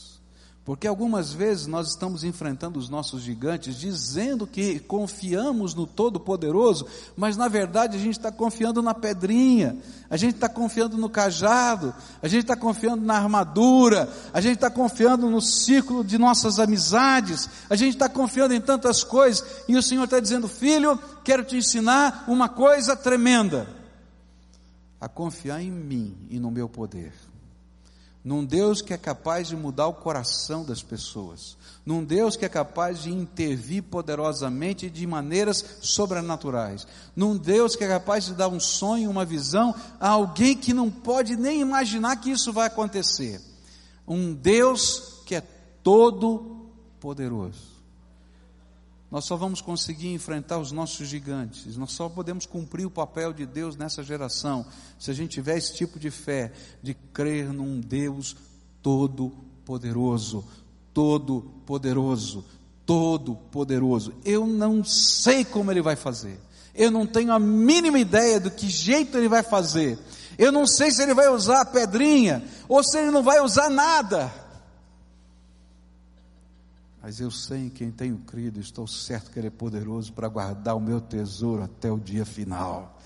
Porque 0.68 0.86
algumas 0.86 1.32
vezes 1.32 1.66
nós 1.66 1.88
estamos 1.88 2.26
enfrentando 2.26 2.78
os 2.78 2.90
nossos 2.90 3.22
gigantes 3.22 3.78
dizendo 3.78 4.46
que 4.46 4.82
confiamos 4.82 5.74
no 5.74 5.88
Todo-Poderoso, 5.88 6.86
mas 7.16 7.38
na 7.38 7.48
verdade 7.48 7.96
a 7.96 8.00
gente 8.02 8.18
está 8.18 8.34
confiando 8.34 8.82
na 8.82 8.94
pedrinha, 8.94 9.78
a 10.10 10.18
gente 10.18 10.36
está 10.36 10.50
confiando 10.50 10.98
no 10.98 11.10
cajado, 11.10 11.96
a 12.22 12.28
gente 12.28 12.42
está 12.42 12.58
confiando 12.58 13.06
na 13.06 13.16
armadura, 13.16 14.12
a 14.34 14.42
gente 14.42 14.56
está 14.56 14.70
confiando 14.70 15.30
no 15.30 15.40
círculo 15.40 16.04
de 16.04 16.18
nossas 16.18 16.60
amizades, 16.60 17.50
a 17.70 17.76
gente 17.78 17.94
está 17.94 18.10
confiando 18.10 18.54
em 18.54 18.60
tantas 18.60 19.06
coisas, 19.06 19.64
e 19.70 19.78
o 19.78 19.82
Senhor 19.82 20.04
está 20.04 20.20
dizendo: 20.20 20.50
Filho, 20.50 21.00
quero 21.24 21.46
te 21.46 21.56
ensinar 21.56 22.26
uma 22.28 22.50
coisa 22.50 22.94
tremenda, 22.94 23.74
a 25.00 25.08
confiar 25.08 25.62
em 25.62 25.72
mim 25.72 26.28
e 26.30 26.42
no 26.42 26.52
meu 26.52 26.68
poder 26.68 27.14
num 28.28 28.44
Deus 28.44 28.82
que 28.82 28.94
é 28.94 28.98
capaz 28.98 29.48
de 29.48 29.56
mudar 29.56 29.88
o 29.88 29.94
coração 29.94 30.66
das 30.66 30.84
pessoas, 30.84 31.56
num 31.86 32.04
Deus 32.04 32.36
que 32.36 32.44
é 32.44 32.50
capaz 32.50 33.04
de 33.04 33.10
intervir 33.10 33.84
poderosamente 33.84 34.90
de 34.90 35.08
maneiras 35.08 35.64
sobrenaturais, 35.80 36.86
num 37.16 37.38
Deus 37.38 37.78
que 37.78 37.86
é 37.86 37.88
capaz 37.88 38.26
de 38.26 38.34
dar 38.34 38.50
um 38.50 38.60
sonho, 38.60 39.10
uma 39.10 39.24
visão 39.24 39.74
a 39.98 40.10
alguém 40.10 40.58
que 40.58 40.74
não 40.74 40.92
pode 40.92 41.38
nem 41.38 41.62
imaginar 41.62 42.18
que 42.18 42.30
isso 42.30 42.52
vai 42.52 42.68
acontecer. 42.68 43.40
Um 44.06 44.34
Deus 44.34 45.24
que 45.26 45.34
é 45.34 45.42
todo 45.82 46.68
poderoso. 47.00 47.77
Nós 49.10 49.24
só 49.24 49.38
vamos 49.38 49.62
conseguir 49.62 50.12
enfrentar 50.14 50.58
os 50.58 50.72
nossos 50.74 51.08
gigantes, 51.08 51.78
nós 51.78 51.94
só 51.94 52.10
podemos 52.10 52.46
cumprir 52.46 52.86
o 52.86 52.92
papel 52.92 53.32
de 53.32 53.46
Deus 53.46 53.78
nessa 53.78 54.04
geração, 54.04 54.66
se 55.00 55.10
a 55.10 55.14
gente 55.14 55.32
tiver 55.32 55.58
esse 55.58 55.76
tipo 55.76 55.98
de 55.98 56.12
fé, 56.12 56.52
de 56.84 56.94
crer 56.94 57.54
num 57.54 57.80
Deus 57.80 58.36
todo-poderoso, 58.82 60.44
todo-poderoso, 60.94 62.44
todo-poderoso. 62.86 64.14
Eu 64.26 64.46
não 64.46 64.84
sei 64.84 65.46
como 65.46 65.72
Ele 65.72 65.82
vai 65.82 65.96
fazer, 65.96 66.38
eu 66.76 66.92
não 66.92 67.08
tenho 67.08 67.32
a 67.32 67.40
mínima 67.40 68.00
ideia 68.00 68.42
do 68.42 68.52
que 68.52 68.68
jeito 68.68 69.18
Ele 69.18 69.30
vai 69.30 69.42
fazer, 69.42 69.98
eu 70.38 70.52
não 70.52 70.68
sei 70.68 70.92
se 70.92 71.02
Ele 71.02 71.14
vai 71.14 71.30
usar 71.30 71.62
a 71.62 71.66
pedrinha, 71.66 72.44
ou 72.68 72.84
se 72.84 72.98
Ele 72.98 73.12
não 73.12 73.24
vai 73.24 73.40
usar 73.40 73.70
nada 73.70 74.47
mas 77.08 77.22
eu 77.22 77.32
sei 77.32 77.68
em 77.68 77.70
quem 77.70 77.90
tenho 77.90 78.18
crido, 78.18 78.60
estou 78.60 78.86
certo 78.86 79.32
que 79.32 79.40
Ele 79.40 79.48
é 79.48 79.50
poderoso 79.50 80.12
para 80.12 80.28
guardar 80.28 80.76
o 80.76 80.80
meu 80.82 81.00
tesouro 81.00 81.64
até 81.64 81.90
o 81.90 81.98
dia 81.98 82.26
final. 82.26 83.00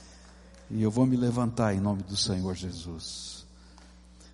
E 0.72 0.82
eu 0.82 0.90
vou 0.90 1.06
me 1.06 1.16
levantar 1.16 1.76
em 1.76 1.80
nome 1.80 2.02
do 2.02 2.18
Senhor 2.18 2.56
Jesus. 2.56 3.46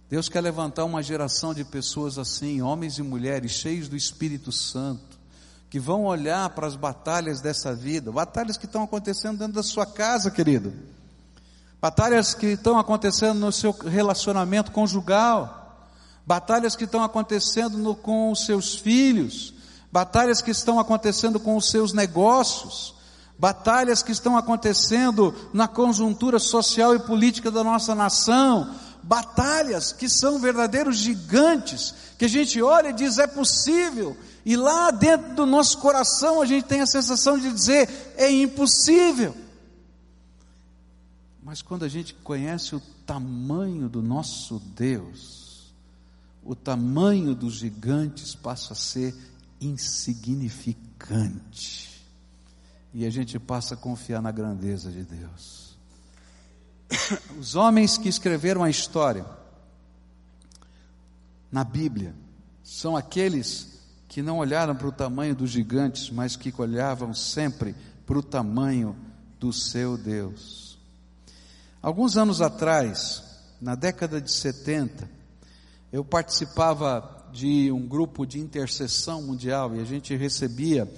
Deus 0.09 0.29
quer 0.29 0.39
levantar 0.39 0.85
uma 0.85 1.03
geração 1.03 1.53
de 1.53 1.65
pessoas 1.65 2.17
assim, 2.17 2.61
homens 2.61 2.97
e 2.97 3.03
mulheres 3.03 3.51
cheios 3.51 3.89
do 3.89 3.97
Espírito 3.97 4.53
Santo, 4.53 5.19
que 5.69 5.81
vão 5.81 6.05
olhar 6.05 6.49
para 6.51 6.65
as 6.65 6.77
batalhas 6.77 7.41
dessa 7.41 7.75
vida, 7.75 8.09
batalhas 8.09 8.55
que 8.55 8.67
estão 8.67 8.83
acontecendo 8.83 9.37
dentro 9.37 9.55
da 9.55 9.63
sua 9.63 9.85
casa, 9.85 10.31
querido, 10.31 10.71
batalhas 11.81 12.33
que 12.33 12.53
estão 12.53 12.79
acontecendo 12.79 13.37
no 13.37 13.51
seu 13.51 13.73
relacionamento 13.73 14.71
conjugal, 14.71 15.89
batalhas 16.25 16.73
que 16.73 16.85
estão 16.85 17.03
acontecendo 17.03 17.77
no, 17.77 17.93
com 17.93 18.31
os 18.31 18.45
seus 18.45 18.73
filhos, 18.73 19.56
batalhas 19.91 20.41
que 20.41 20.51
estão 20.51 20.79
acontecendo 20.79 21.39
com 21.39 21.55
os 21.55 21.69
seus 21.69 21.93
negócios, 21.93 22.95
batalhas 23.37 24.01
que 24.01 24.11
estão 24.11 24.37
acontecendo 24.37 25.33
na 25.53 25.67
conjuntura 25.67 26.39
social 26.39 26.95
e 26.95 26.99
política 26.99 27.51
da 27.51 27.63
nossa 27.63 27.93
nação, 27.93 28.73
batalhas 29.03 29.91
que 29.93 30.09
são 30.09 30.39
verdadeiros 30.39 30.97
gigantes, 30.97 31.93
que 32.17 32.25
a 32.25 32.29
gente 32.29 32.61
olha 32.61 32.89
e 32.89 32.93
diz 32.93 33.17
é 33.17 33.27
possível, 33.27 34.17
e 34.45 34.55
lá 34.55 34.91
dentro 34.91 35.35
do 35.35 35.45
nosso 35.45 35.77
coração 35.77 36.41
a 36.41 36.45
gente 36.45 36.65
tem 36.65 36.81
a 36.81 36.87
sensação 36.87 37.37
de 37.37 37.51
dizer 37.51 38.13
é 38.17 38.29
impossível. 38.31 39.35
Mas 41.43 41.61
quando 41.61 41.85
a 41.85 41.87
gente 41.87 42.13
conhece 42.13 42.75
o 42.75 42.81
tamanho 43.05 43.87
do 43.87 44.01
nosso 44.01 44.59
Deus, 44.75 45.73
o 46.43 46.53
tamanho 46.55 47.33
dos 47.33 47.53
gigantes 47.53 48.35
passa 48.35 48.73
a 48.73 48.75
ser 48.75 49.15
insignificante. 49.59 51.87
E 52.93 53.05
a 53.05 53.09
gente 53.09 53.37
passa 53.39 53.73
a 53.75 53.77
confiar 53.77 54.21
na 54.21 54.31
grandeza 54.31 54.91
de 54.91 55.03
Deus. 55.03 55.77
Os 57.39 57.55
homens 57.55 57.97
que 57.97 58.09
escreveram 58.09 58.63
a 58.63 58.69
história 58.69 59.25
na 61.51 61.63
Bíblia 61.63 62.13
são 62.63 62.97
aqueles 62.97 63.77
que 64.07 64.21
não 64.21 64.39
olharam 64.39 64.75
para 64.75 64.87
o 64.87 64.91
tamanho 64.91 65.35
dos 65.35 65.51
gigantes, 65.51 66.09
mas 66.09 66.35
que 66.35 66.53
olhavam 66.57 67.13
sempre 67.13 67.75
para 68.05 68.17
o 68.17 68.23
tamanho 68.23 68.95
do 69.39 69.53
seu 69.53 69.97
Deus. 69.97 70.77
Alguns 71.81 72.17
anos 72.17 72.41
atrás, 72.41 73.23
na 73.61 73.75
década 73.75 74.19
de 74.19 74.31
70, 74.31 75.09
eu 75.91 76.03
participava 76.03 77.16
de 77.31 77.71
um 77.71 77.87
grupo 77.87 78.25
de 78.25 78.39
intercessão 78.39 79.21
mundial 79.21 79.75
e 79.75 79.79
a 79.79 79.83
gente 79.83 80.15
recebia 80.15 80.91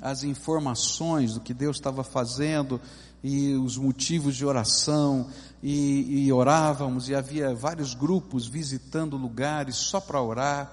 as 0.00 0.22
informações 0.22 1.34
do 1.34 1.40
que 1.40 1.52
Deus 1.52 1.76
estava 1.76 2.04
fazendo 2.04 2.80
e 3.22 3.54
os 3.54 3.76
motivos 3.76 4.36
de 4.36 4.46
oração 4.46 5.28
e, 5.62 6.26
e 6.26 6.32
orávamos 6.32 7.08
e 7.08 7.14
havia 7.14 7.54
vários 7.54 7.94
grupos 7.94 8.46
visitando 8.46 9.16
lugares 9.16 9.76
só 9.76 10.00
para 10.00 10.22
orar. 10.22 10.72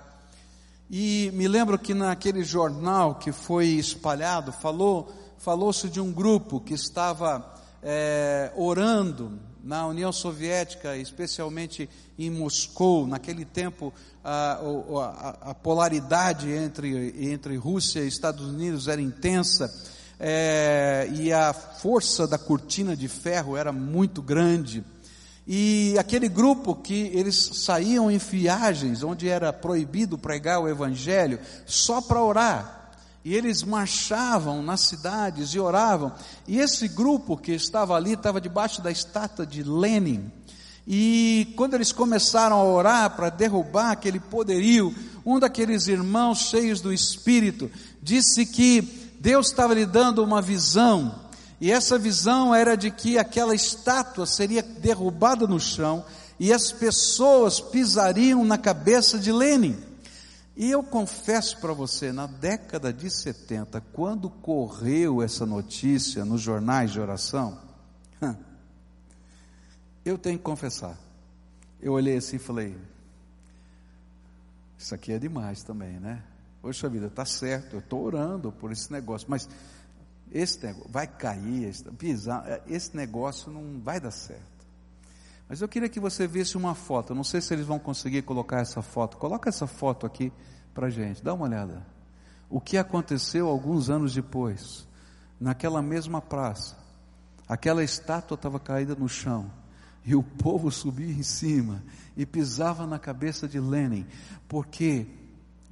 E 0.89 1.31
me 1.33 1.47
lembro 1.47 1.79
que 1.79 1.93
naquele 1.93 2.43
jornal 2.43 3.15
que 3.15 3.31
foi 3.31 3.67
espalhado 3.69 4.51
falou 4.51 5.11
falou-se 5.37 5.89
de 5.89 5.99
um 5.99 6.11
grupo 6.11 6.59
que 6.59 6.73
estava 6.73 7.53
é, 7.83 8.51
orando 8.55 9.39
na 9.63 9.85
União 9.87 10.11
Soviética, 10.11 10.95
especialmente 10.97 11.89
em 12.17 12.29
Moscou, 12.29 13.05
naquele 13.07 13.45
tempo 13.45 13.93
a, 14.25 14.59
a, 14.59 15.51
a 15.51 15.53
polaridade 15.53 16.49
entre, 16.49 17.13
entre 17.31 17.55
Rússia 17.57 17.99
e 17.99 18.07
Estados 18.07 18.47
Unidos 18.47 18.87
era 18.87 18.99
intensa, 18.99 19.71
é, 20.19 21.07
e 21.13 21.31
a 21.31 21.53
força 21.53 22.27
da 22.27 22.37
cortina 22.37 22.95
de 22.95 23.07
ferro 23.07 23.55
era 23.55 23.71
muito 23.71 24.23
grande. 24.23 24.83
E 25.47 25.95
aquele 25.99 26.27
grupo 26.27 26.73
que 26.73 27.11
eles 27.13 27.51
saíam 27.53 28.09
em 28.09 28.17
viagens, 28.17 29.03
onde 29.03 29.29
era 29.29 29.53
proibido 29.53 30.17
pregar 30.17 30.59
o 30.59 30.67
Evangelho, 30.67 31.39
só 31.67 32.01
para 32.01 32.23
orar. 32.23 32.93
E 33.23 33.35
eles 33.35 33.61
marchavam 33.61 34.63
nas 34.63 34.81
cidades 34.81 35.53
e 35.53 35.59
oravam. 35.59 36.11
E 36.47 36.59
esse 36.59 36.87
grupo 36.87 37.37
que 37.37 37.51
estava 37.51 37.95
ali 37.95 38.13
estava 38.13 38.41
debaixo 38.41 38.81
da 38.81 38.89
estátua 38.89 39.45
de 39.45 39.61
Lenin. 39.61 40.31
E 40.87 41.53
quando 41.55 41.73
eles 41.73 41.91
começaram 41.91 42.55
a 42.55 42.63
orar 42.63 43.15
para 43.15 43.29
derrubar 43.29 43.91
aquele 43.91 44.19
poderio, 44.19 44.93
um 45.25 45.39
daqueles 45.39 45.87
irmãos 45.87 46.49
cheios 46.49 46.81
do 46.81 46.93
Espírito 46.93 47.71
disse 48.01 48.45
que 48.45 48.81
Deus 49.19 49.47
estava 49.47 49.73
lhe 49.73 49.85
dando 49.85 50.23
uma 50.23 50.41
visão, 50.41 51.25
e 51.59 51.71
essa 51.71 51.97
visão 51.97 52.53
era 52.53 52.75
de 52.75 52.91
que 52.91 53.17
aquela 53.17 53.55
estátua 53.55 54.25
seria 54.25 54.61
derrubada 54.61 55.47
no 55.47 55.59
chão 55.59 56.05
e 56.39 56.51
as 56.51 56.71
pessoas 56.71 57.59
pisariam 57.59 58.43
na 58.43 58.57
cabeça 58.57 59.17
de 59.17 59.31
Lenin. 59.31 59.77
E 60.57 60.69
eu 60.69 60.83
confesso 60.83 61.57
para 61.59 61.73
você, 61.73 62.11
na 62.11 62.27
década 62.27 62.93
de 62.93 63.09
70, 63.09 63.81
quando 63.93 64.29
correu 64.29 65.21
essa 65.21 65.45
notícia 65.45 66.23
nos 66.23 66.41
jornais 66.41 66.91
de 66.91 66.99
oração, 66.99 67.57
eu 70.05 70.17
tenho 70.19 70.37
que 70.37 70.43
confessar. 70.43 70.95
Eu 71.81 71.93
olhei 71.93 72.17
assim 72.17 72.35
e 72.35 72.39
falei: 72.39 72.77
Isso 74.77 74.93
aqui 74.93 75.11
é 75.11 75.19
demais 75.19 75.63
também, 75.63 75.99
né? 75.99 76.23
Poxa 76.61 76.87
vida, 76.87 77.07
está 77.07 77.25
certo, 77.25 77.75
eu 77.75 77.79
estou 77.79 78.03
orando 78.03 78.51
por 78.51 78.71
esse 78.71 78.91
negócio, 78.91 79.27
mas 79.29 79.49
esse 80.31 80.63
negócio 80.65 80.89
vai 80.91 81.07
cair, 81.07 81.71
pisar, 81.97 82.61
esse 82.67 82.95
negócio 82.95 83.51
não 83.51 83.79
vai 83.79 83.99
dar 83.99 84.11
certo. 84.11 84.43
Mas 85.47 85.61
eu 85.61 85.67
queria 85.67 85.89
que 85.89 85.99
você 85.99 86.25
visse 86.25 86.57
uma 86.57 86.73
foto. 86.73 87.13
Não 87.13 87.23
sei 87.23 87.39
se 87.39 87.53
eles 87.53 87.67
vão 87.67 87.77
conseguir 87.77 88.23
colocar 88.23 88.61
essa 88.61 88.81
foto. 88.81 89.17
Coloca 89.17 89.47
essa 89.47 89.67
foto 89.67 90.03
aqui 90.07 90.33
para 90.73 90.89
gente. 90.89 91.23
Dá 91.23 91.35
uma 91.35 91.45
olhada. 91.45 91.85
O 92.49 92.59
que 92.59 92.77
aconteceu 92.77 93.47
alguns 93.47 93.87
anos 93.87 94.11
depois, 94.11 94.87
naquela 95.39 95.83
mesma 95.83 96.19
praça? 96.19 96.75
Aquela 97.47 97.83
estátua 97.83 98.33
estava 98.33 98.59
caída 98.59 98.95
no 98.95 99.07
chão 99.07 99.51
e 100.05 100.15
o 100.15 100.23
povo 100.23 100.71
subia 100.71 101.11
em 101.11 101.23
cima 101.23 101.83
e 102.15 102.25
pisava 102.25 102.85
na 102.85 102.99
cabeça 102.99 103.47
de 103.47 103.59
Lenin, 103.59 104.05
porque 104.47 105.07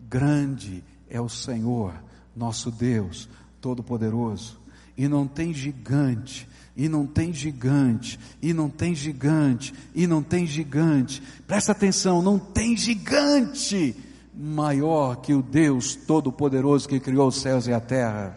grande 0.10 0.84
é 1.10 1.22
o 1.22 1.30
Senhor, 1.30 1.94
nosso 2.36 2.72
Deus 2.72 3.30
Todo-Poderoso, 3.62 4.60
e 4.98 5.08
não 5.08 5.28
tem 5.28 5.54
gigante 5.54 6.48
e 6.76 6.90
não 6.90 7.06
tem 7.06 7.32
gigante, 7.32 8.20
e 8.42 8.52
não 8.52 8.70
tem 8.70 8.96
gigante, 8.96 9.74
e 9.94 10.08
não 10.08 10.24
tem 10.24 10.46
gigante. 10.48 11.22
Presta 11.46 11.72
atenção, 11.72 12.22
não 12.22 12.40
tem 12.40 12.76
gigante 12.76 13.96
maior 14.34 15.18
que 15.18 15.34
o 15.34 15.44
Deus 15.44 15.96
Todo-Poderoso 15.96 16.90
que 16.90 17.00
criou 17.00 17.28
os 17.28 17.40
céus 17.40 17.68
e 17.68 17.74
a 17.74 17.80
terra. 17.80 18.36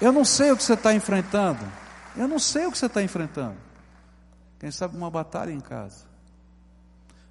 Eu 0.00 0.12
não 0.12 0.24
sei 0.24 0.50
o 0.50 0.56
que 0.56 0.64
você 0.64 0.74
está 0.74 0.92
enfrentando. 0.92 1.64
Eu 2.16 2.28
não 2.28 2.38
sei 2.38 2.66
o 2.66 2.72
que 2.72 2.78
você 2.78 2.86
está 2.86 3.02
enfrentando. 3.02 3.56
Quem 4.58 4.70
sabe 4.70 4.96
uma 4.96 5.10
batalha 5.10 5.50
em 5.50 5.60
casa, 5.60 6.06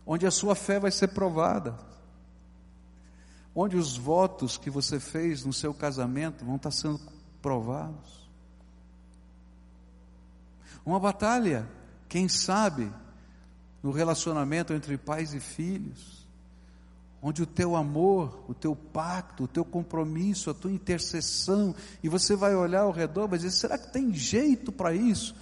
onde 0.06 0.28
a 0.28 0.32
sua 0.32 0.56
fé 0.56 0.80
vai 0.80 0.92
ser 0.92 1.10
provada, 1.10 1.78
onde 3.56 3.78
os 3.78 3.98
votos 3.98 4.58
que 4.58 4.70
você 4.70 5.00
fez 5.00 5.44
no 5.46 5.54
seu 5.54 5.74
casamento 5.74 6.46
vão 6.46 6.58
estar 6.58 6.72
sendo 6.72 7.00
provados. 7.42 8.30
Uma 10.86 11.00
batalha, 11.00 11.68
quem 12.10 12.28
sabe, 12.28 12.92
no 13.82 13.92
relacionamento 13.92 14.74
entre 14.74 14.98
pais 14.98 15.34
e 15.34 15.40
filhos, 15.40 16.23
onde 17.24 17.42
o 17.42 17.48
teu 17.48 17.76
amor, 17.76 18.44
o 18.48 18.54
teu 18.54 18.76
pacto, 18.76 19.46
o 19.46 19.48
teu 19.48 19.66
compromisso, 19.66 20.50
a 20.50 20.54
tua 20.54 20.72
intercessão, 20.72 21.74
e 22.04 22.10
você 22.10 22.36
vai 22.36 22.54
olhar 22.54 22.82
ao 22.82 22.92
redor 22.92 23.26
e 23.26 23.30
vai 23.30 23.40
dizer: 23.40 23.52
será 23.52 23.78
que 23.78 23.92
tem 23.92 24.14
jeito 24.14 24.72
para 24.72 24.94
isso? 24.94 25.36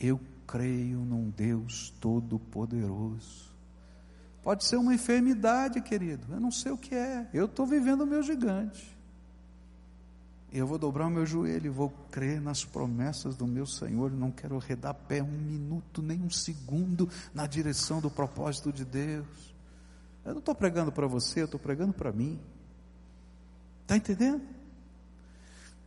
Eu 0.00 0.18
creio 0.46 0.98
num 0.98 1.30
Deus 1.30 1.92
todo-poderoso. 2.00 3.54
Pode 4.42 4.64
ser 4.64 4.76
uma 4.76 4.94
enfermidade, 4.94 5.80
querido, 5.80 6.26
eu 6.32 6.40
não 6.40 6.50
sei 6.50 6.72
o 6.72 6.78
que 6.78 6.94
é, 6.94 7.28
eu 7.34 7.44
estou 7.46 7.66
vivendo 7.66 8.02
o 8.02 8.06
meu 8.06 8.22
gigante 8.22 8.96
eu 10.58 10.66
vou 10.66 10.78
dobrar 10.78 11.06
o 11.06 11.10
meu 11.10 11.26
joelho 11.26 11.72
vou 11.72 11.90
crer 12.10 12.40
nas 12.40 12.64
promessas 12.64 13.36
do 13.36 13.46
meu 13.46 13.66
Senhor. 13.66 14.10
Não 14.10 14.30
quero 14.30 14.58
redar 14.58 14.94
pé 14.94 15.22
um 15.22 15.26
minuto, 15.26 16.02
nem 16.02 16.20
um 16.22 16.30
segundo 16.30 17.08
na 17.34 17.46
direção 17.46 18.00
do 18.00 18.10
propósito 18.10 18.72
de 18.72 18.84
Deus. 18.84 19.55
Eu 20.26 20.32
não 20.32 20.40
estou 20.40 20.56
pregando 20.56 20.90
para 20.90 21.06
você, 21.06 21.40
eu 21.40 21.44
estou 21.44 21.60
pregando 21.60 21.92
para 21.92 22.10
mim. 22.10 22.40
Está 23.82 23.96
entendendo? 23.96 24.42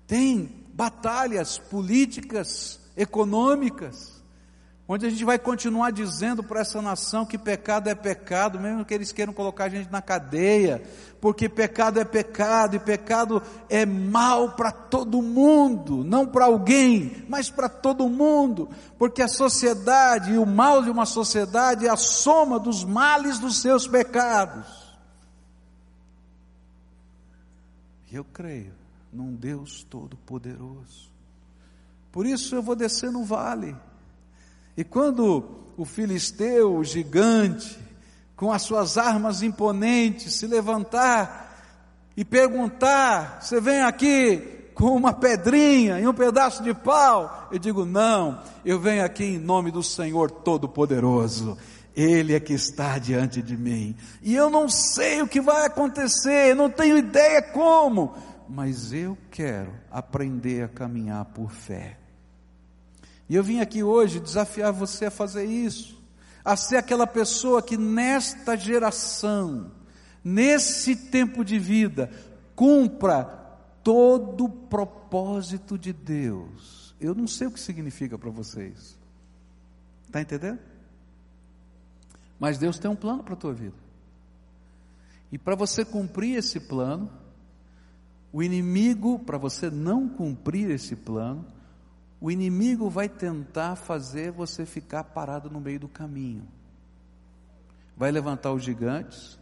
Tem 0.08 0.66
batalhas 0.74 1.60
políticas, 1.60 2.80
econômicas, 2.96 4.19
onde 4.92 5.06
a 5.06 5.10
gente 5.12 5.24
vai 5.24 5.38
continuar 5.38 5.92
dizendo 5.92 6.42
para 6.42 6.62
essa 6.62 6.82
nação 6.82 7.24
que 7.24 7.38
pecado 7.38 7.88
é 7.90 7.94
pecado, 7.94 8.60
mesmo 8.60 8.84
que 8.84 8.92
eles 8.92 9.12
queiram 9.12 9.32
colocar 9.32 9.66
a 9.66 9.70
gente 9.70 9.92
na 9.92 10.02
cadeia, 10.02 10.82
porque 11.22 11.48
pecado 11.48 12.00
é 12.00 12.04
pecado 12.04 12.76
e 12.76 12.80
pecado 12.80 13.40
é 13.70 13.86
mal 13.86 14.54
para 14.54 14.72
todo 14.72 15.22
mundo, 15.22 16.04
não 16.04 16.26
para 16.26 16.46
alguém, 16.46 17.24
mas 17.30 17.52
para 17.52 17.70
todo 17.70 18.10
mundo, 18.10 18.68
porque 18.98 19.22
a 19.22 19.28
sociedade 19.28 20.34
e 20.34 20.40
o 20.40 20.46
mal 20.46 20.82
de 20.82 20.90
uma 20.90 21.06
sociedade 21.06 21.86
é 21.86 21.90
a 21.92 21.96
soma 21.96 22.60
dos 22.60 22.84
males 22.84 23.38
dos 23.38 23.62
seus 23.62 23.88
pecados. 23.88 24.90
E 28.12 28.16
eu 28.16 28.24
creio 28.24 28.74
num 29.14 29.36
Deus 29.36 29.84
todo-poderoso. 29.88 31.12
Por 32.12 32.26
isso 32.26 32.56
eu 32.56 32.64
vou 32.64 32.76
descer 32.76 33.12
no 33.12 33.24
vale 33.24 33.78
e 34.80 34.84
quando 34.86 35.44
o 35.76 35.84
filisteu, 35.84 36.74
o 36.74 36.86
gigante, 36.86 37.78
com 38.34 38.50
as 38.50 38.62
suas 38.62 38.98
armas 38.98 39.44
imponentes, 39.44 40.36
se 40.36 40.48
levantar 40.48 41.54
e 42.16 42.24
perguntar: 42.24 43.42
Você 43.42 43.60
vem 43.60 43.82
aqui 43.82 44.72
com 44.74 44.96
uma 44.96 45.12
pedrinha 45.12 46.00
e 46.00 46.08
um 46.08 46.14
pedaço 46.14 46.64
de 46.64 46.74
pau? 46.74 47.50
Eu 47.52 47.60
digo: 47.60 47.84
Não, 47.84 48.42
eu 48.64 48.80
venho 48.80 49.04
aqui 49.04 49.26
em 49.26 49.38
nome 49.38 49.70
do 49.70 49.84
Senhor 49.84 50.32
Todo-Poderoso. 50.32 51.58
Ele 51.94 52.34
é 52.34 52.40
que 52.40 52.54
está 52.54 52.98
diante 52.98 53.42
de 53.42 53.58
mim. 53.58 53.98
E 54.22 54.34
eu 54.34 54.50
não 54.50 54.70
sei 54.70 55.22
o 55.22 55.28
que 55.28 55.42
vai 55.42 55.66
acontecer, 55.66 56.56
não 56.56 56.70
tenho 56.70 56.98
ideia 56.98 57.42
como, 57.42 58.16
mas 58.48 58.94
eu 58.94 59.18
quero 59.30 59.74
aprender 59.92 60.64
a 60.64 60.70
caminhar 60.70 61.26
por 61.26 61.52
fé. 61.52 61.99
E 63.30 63.36
eu 63.36 63.44
vim 63.44 63.60
aqui 63.60 63.84
hoje 63.84 64.20
desafiar 64.20 64.74
você 64.74 65.06
a 65.06 65.12
fazer 65.12 65.46
isso, 65.46 66.02
a 66.44 66.56
ser 66.56 66.78
aquela 66.78 67.06
pessoa 67.06 67.62
que 67.62 67.78
nesta 67.78 68.58
geração, 68.58 69.72
nesse 70.24 70.96
tempo 70.96 71.46
de 71.46 71.60
vida, 71.60 72.10
cumpra 72.56 73.24
todo 73.84 74.46
o 74.46 74.50
propósito 74.50 75.78
de 75.78 75.94
Deus. 75.94 76.96
Eu 77.00 77.14
não 77.14 77.28
sei 77.28 77.48
o 77.48 77.52
que 77.52 77.60
significa 77.60 78.18
para 78.18 78.32
vocês. 78.32 78.98
Está 80.08 80.20
entendendo? 80.20 80.60
Mas 82.40 82.58
Deus 82.58 82.80
tem 82.80 82.90
um 82.90 82.96
plano 82.96 83.24
para 83.24 83.34
a 83.34 83.38
tua 83.38 83.54
vida. 83.54 83.76
E 85.32 85.38
para 85.38 85.56
você 85.56 85.86
cumprir 85.86 86.36
esse 86.36 86.60
plano, 86.60 87.12
o 88.34 88.42
inimigo, 88.42 89.20
para 89.20 89.38
você 89.38 89.70
não 89.70 90.10
cumprir 90.10 90.72
esse 90.72 90.96
plano, 90.96 91.46
o 92.22 92.30
inimigo 92.30 92.90
vai 92.90 93.08
tentar 93.08 93.76
fazer 93.76 94.32
você 94.32 94.66
ficar 94.66 95.04
parado 95.06 95.50
no 95.50 95.62
meio 95.62 95.80
do 95.80 95.88
caminho. 95.88 96.46
Vai 97.96 98.12
levantar 98.12 98.52
os 98.52 98.64
gigantes, 98.64 99.40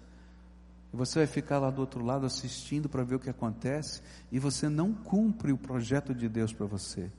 e 0.93 0.97
você 0.97 1.19
vai 1.19 1.27
ficar 1.27 1.59
lá 1.59 1.69
do 1.69 1.81
outro 1.81 2.03
lado 2.03 2.25
assistindo 2.25 2.87
para 2.87 3.03
ver 3.03 3.15
o 3.15 3.19
que 3.19 3.29
acontece, 3.29 4.01
e 4.31 4.37
você 4.37 4.69
não 4.69 4.93
cumpre 4.93 5.51
o 5.51 5.57
projeto 5.57 6.13
de 6.13 6.29
Deus 6.29 6.53
para 6.53 6.65
você. 6.65 7.11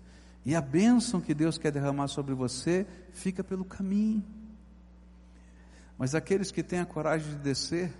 E 0.44 0.54
a 0.54 0.60
bênção 0.60 1.20
que 1.20 1.34
Deus 1.34 1.58
quer 1.58 1.72
derramar 1.72 2.08
sobre 2.08 2.34
você 2.34 2.86
fica 3.12 3.42
pelo 3.42 3.64
caminho. 3.64 4.24
Mas 5.98 6.14
aqueles 6.14 6.52
que 6.52 6.62
têm 6.62 6.78
a 6.78 6.86
coragem 6.86 7.30
de 7.30 7.38
descer, 7.38 7.92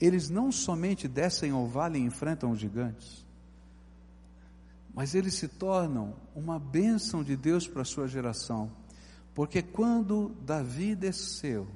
eles 0.00 0.30
não 0.30 0.52
somente 0.52 1.08
descem 1.08 1.50
ao 1.50 1.66
vale 1.66 1.98
e 1.98 2.02
enfrentam 2.02 2.52
os 2.52 2.60
gigantes, 2.60 3.25
mas 4.96 5.14
eles 5.14 5.34
se 5.34 5.46
tornam 5.46 6.16
uma 6.34 6.58
bênção 6.58 7.22
de 7.22 7.36
Deus 7.36 7.68
para 7.68 7.82
a 7.82 7.84
sua 7.84 8.08
geração, 8.08 8.74
porque 9.34 9.60
quando 9.60 10.34
Davi 10.40 10.94
desceu 10.94 11.68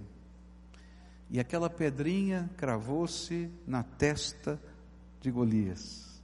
e 1.28 1.38
aquela 1.38 1.68
pedrinha 1.68 2.50
cravou-se 2.56 3.50
na 3.66 3.82
testa 3.82 4.58
de 5.20 5.30
Golias, 5.30 6.22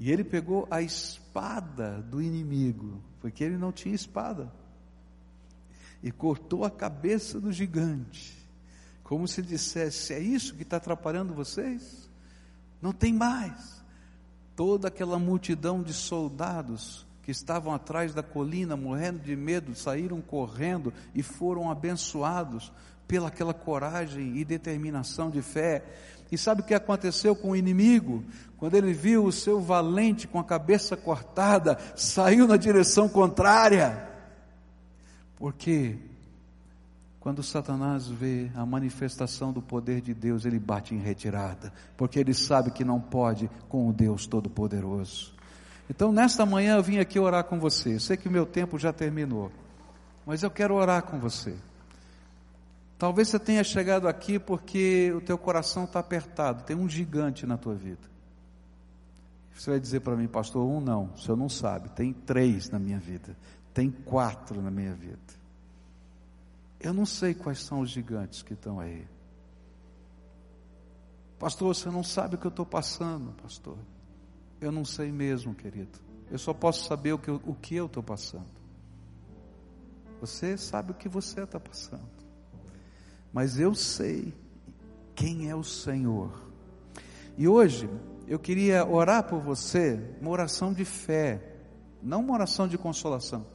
e 0.00 0.10
ele 0.10 0.24
pegou 0.24 0.66
a 0.72 0.82
espada 0.82 2.02
do 2.02 2.20
inimigo, 2.20 3.00
porque 3.20 3.44
ele 3.44 3.56
não 3.56 3.70
tinha 3.70 3.94
espada, 3.94 4.52
e 6.02 6.10
cortou 6.10 6.64
a 6.64 6.70
cabeça 6.70 7.40
do 7.40 7.52
gigante, 7.52 8.36
como 9.04 9.28
se 9.28 9.40
dissesse: 9.40 10.12
é 10.12 10.18
isso 10.18 10.56
que 10.56 10.62
está 10.64 10.78
atrapalhando 10.78 11.32
vocês? 11.32 12.10
Não 12.82 12.92
tem 12.92 13.12
mais 13.12 13.83
toda 14.56 14.88
aquela 14.88 15.18
multidão 15.18 15.82
de 15.82 15.92
soldados 15.92 17.06
que 17.22 17.30
estavam 17.30 17.72
atrás 17.72 18.12
da 18.12 18.22
colina, 18.22 18.76
morrendo 18.76 19.18
de 19.18 19.34
medo, 19.34 19.74
saíram 19.74 20.20
correndo 20.20 20.92
e 21.14 21.22
foram 21.22 21.70
abençoados, 21.70 22.70
pela 23.08 23.28
aquela 23.28 23.54
coragem 23.54 24.36
e 24.36 24.44
determinação 24.44 25.30
de 25.30 25.42
fé. 25.42 25.82
E 26.30 26.38
sabe 26.38 26.62
o 26.62 26.64
que 26.64 26.74
aconteceu 26.74 27.36
com 27.36 27.50
o 27.50 27.56
inimigo? 27.56 28.24
Quando 28.56 28.74
ele 28.74 28.92
viu 28.92 29.24
o 29.24 29.32
seu 29.32 29.60
valente 29.60 30.26
com 30.26 30.38
a 30.38 30.44
cabeça 30.44 30.96
cortada, 30.96 31.78
saiu 31.94 32.46
na 32.46 32.56
direção 32.56 33.08
contrária. 33.08 34.08
Porque 35.36 35.98
quando 37.24 37.42
Satanás 37.42 38.06
vê 38.06 38.50
a 38.54 38.66
manifestação 38.66 39.50
do 39.50 39.62
poder 39.62 40.02
de 40.02 40.12
Deus, 40.12 40.44
ele 40.44 40.58
bate 40.58 40.94
em 40.94 40.98
retirada, 40.98 41.72
porque 41.96 42.18
ele 42.18 42.34
sabe 42.34 42.70
que 42.70 42.84
não 42.84 43.00
pode 43.00 43.48
com 43.66 43.88
o 43.88 43.94
Deus 43.94 44.26
Todo-Poderoso. 44.26 45.32
Então, 45.88 46.12
nesta 46.12 46.44
manhã 46.44 46.76
eu 46.76 46.82
vim 46.82 46.98
aqui 46.98 47.18
orar 47.18 47.44
com 47.44 47.58
você. 47.58 47.94
Eu 47.94 48.00
sei 48.00 48.18
que 48.18 48.28
o 48.28 48.30
meu 48.30 48.44
tempo 48.44 48.78
já 48.78 48.92
terminou, 48.92 49.50
mas 50.26 50.42
eu 50.42 50.50
quero 50.50 50.74
orar 50.74 51.02
com 51.04 51.18
você. 51.18 51.56
Talvez 52.98 53.28
você 53.28 53.38
tenha 53.38 53.64
chegado 53.64 54.06
aqui 54.06 54.38
porque 54.38 55.10
o 55.16 55.22
teu 55.22 55.38
coração 55.38 55.84
está 55.84 56.00
apertado, 56.00 56.64
tem 56.64 56.76
um 56.76 56.86
gigante 56.86 57.46
na 57.46 57.56
tua 57.56 57.74
vida. 57.74 58.06
Você 59.54 59.70
vai 59.70 59.80
dizer 59.80 60.00
para 60.00 60.14
mim, 60.14 60.28
pastor, 60.28 60.62
um 60.62 60.78
não, 60.78 61.04
o 61.14 61.18
senhor 61.18 61.38
não 61.38 61.48
sabe, 61.48 61.88
tem 61.88 62.12
três 62.12 62.68
na 62.68 62.78
minha 62.78 62.98
vida, 62.98 63.34
tem 63.72 63.90
quatro 63.90 64.60
na 64.60 64.70
minha 64.70 64.92
vida. 64.92 65.43
Eu 66.84 66.92
não 66.92 67.06
sei 67.06 67.32
quais 67.32 67.60
são 67.60 67.80
os 67.80 67.88
gigantes 67.88 68.42
que 68.42 68.52
estão 68.52 68.78
aí. 68.78 69.08
Pastor, 71.38 71.74
você 71.74 71.88
não 71.90 72.02
sabe 72.02 72.34
o 72.34 72.38
que 72.38 72.46
eu 72.46 72.50
estou 72.50 72.66
passando, 72.66 73.32
pastor. 73.40 73.78
Eu 74.60 74.70
não 74.70 74.84
sei 74.84 75.10
mesmo, 75.10 75.54
querido. 75.54 75.98
Eu 76.30 76.38
só 76.38 76.52
posso 76.52 76.86
saber 76.86 77.14
o 77.14 77.18
que 77.18 77.30
eu, 77.74 77.86
estou 77.86 78.02
passando. 78.02 78.52
Você 80.20 80.58
sabe 80.58 80.90
o 80.90 80.94
que 80.94 81.08
você 81.08 81.44
está 81.44 81.58
passando. 81.58 82.06
Mas 83.32 83.58
eu 83.58 83.74
sei 83.74 84.34
quem 85.14 85.48
é 85.48 85.56
o 85.56 85.64
Senhor. 85.64 86.38
E 87.38 87.48
hoje 87.48 87.88
eu 88.28 88.38
queria 88.38 88.86
orar 88.86 89.24
por 89.24 89.40
você, 89.40 90.16
uma 90.20 90.30
oração 90.30 90.70
de 90.70 90.84
fé, 90.84 91.56
não 92.02 92.20
uma 92.20 92.34
oração 92.34 92.68
de 92.68 92.76
consolação. 92.76 93.46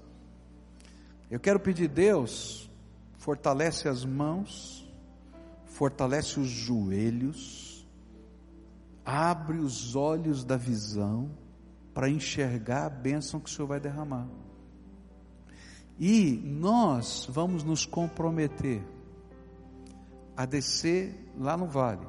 Eu 1.29 1.39
quero 1.39 1.59
pedir 1.59 1.87
Deus, 1.87 2.68
fortalece 3.19 3.87
as 3.87 4.05
mãos, 4.05 4.89
fortalece 5.65 6.39
os 6.39 6.47
joelhos, 6.47 7.85
abre 9.05 9.57
os 9.57 9.95
olhos 9.95 10.43
da 10.43 10.55
visão 10.55 11.29
para 11.93 12.09
enxergar 12.09 12.85
a 12.85 12.89
bênção 12.89 13.39
que 13.39 13.49
o 13.49 13.53
Senhor 13.53 13.67
vai 13.67 13.79
derramar. 13.79 14.27
E 15.99 16.41
nós 16.45 17.27
vamos 17.29 17.61
nos 17.61 17.85
comprometer 17.85 18.81
a 20.35 20.45
descer 20.45 21.29
lá 21.37 21.57
no 21.57 21.67
vale, 21.67 22.07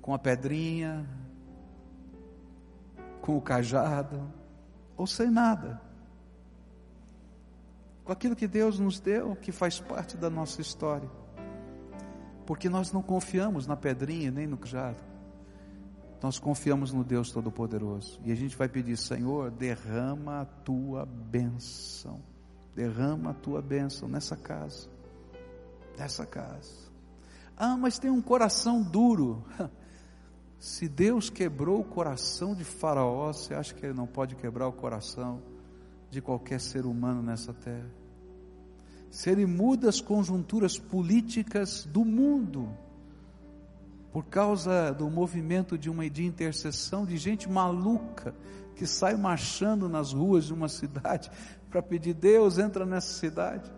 com 0.00 0.14
a 0.14 0.18
pedrinha, 0.18 1.04
com 3.20 3.36
o 3.36 3.42
cajado, 3.42 4.32
ou 4.96 5.08
sem 5.08 5.28
nada, 5.28 5.80
com 8.06 8.12
aquilo 8.12 8.34
que 8.34 8.48
Deus 8.48 8.78
nos 8.78 8.98
deu, 8.98 9.36
que 9.36 9.52
faz 9.52 9.78
parte 9.78 10.16
da 10.16 10.30
nossa 10.30 10.62
história, 10.62 11.10
porque 12.46 12.70
nós 12.70 12.90
não 12.90 13.02
confiamos 13.02 13.66
na 13.66 13.76
pedrinha 13.76 14.30
nem 14.30 14.46
no 14.46 14.56
cajado 14.56 15.16
nós 16.22 16.38
confiamos 16.38 16.92
no 16.92 17.04
Deus 17.04 17.30
Todo-Poderoso. 17.30 18.20
E 18.24 18.32
a 18.32 18.34
gente 18.34 18.56
vai 18.56 18.68
pedir, 18.68 18.96
Senhor, 18.96 19.50
derrama 19.50 20.40
a 20.40 20.44
tua 20.44 21.06
bênção. 21.06 22.22
Derrama 22.74 23.30
a 23.30 23.34
tua 23.34 23.60
bênção 23.60 24.08
nessa 24.08 24.36
casa. 24.36 24.88
Nessa 25.96 26.26
casa. 26.26 26.90
Ah, 27.56 27.76
mas 27.76 27.98
tem 27.98 28.10
um 28.10 28.22
coração 28.22 28.82
duro. 28.82 29.44
Se 30.58 30.88
Deus 30.88 31.28
quebrou 31.28 31.80
o 31.80 31.84
coração 31.84 32.54
de 32.54 32.64
Faraó, 32.64 33.32
você 33.32 33.54
acha 33.54 33.74
que 33.74 33.84
Ele 33.84 33.94
não 33.94 34.06
pode 34.06 34.34
quebrar 34.34 34.66
o 34.66 34.72
coração 34.72 35.42
de 36.10 36.20
qualquer 36.20 36.60
ser 36.60 36.86
humano 36.86 37.22
nessa 37.22 37.52
terra? 37.52 37.90
Se 39.10 39.30
Ele 39.30 39.46
muda 39.46 39.88
as 39.88 40.00
conjunturas 40.00 40.78
políticas 40.78 41.84
do 41.84 42.04
mundo, 42.04 42.68
por 44.12 44.24
causa 44.24 44.92
do 44.92 45.10
movimento 45.10 45.76
de 45.76 45.90
uma 45.90 46.08
de 46.08 46.24
intercessão 46.24 47.04
de 47.04 47.16
gente 47.18 47.48
maluca 47.48 48.34
que 48.74 48.86
sai 48.86 49.14
marchando 49.14 49.88
nas 49.88 50.12
ruas 50.12 50.46
de 50.46 50.54
uma 50.54 50.68
cidade 50.68 51.30
para 51.70 51.82
pedir 51.82 52.14
Deus 52.14 52.58
entra 52.58 52.86
nessa 52.86 53.12
cidade. 53.12 53.70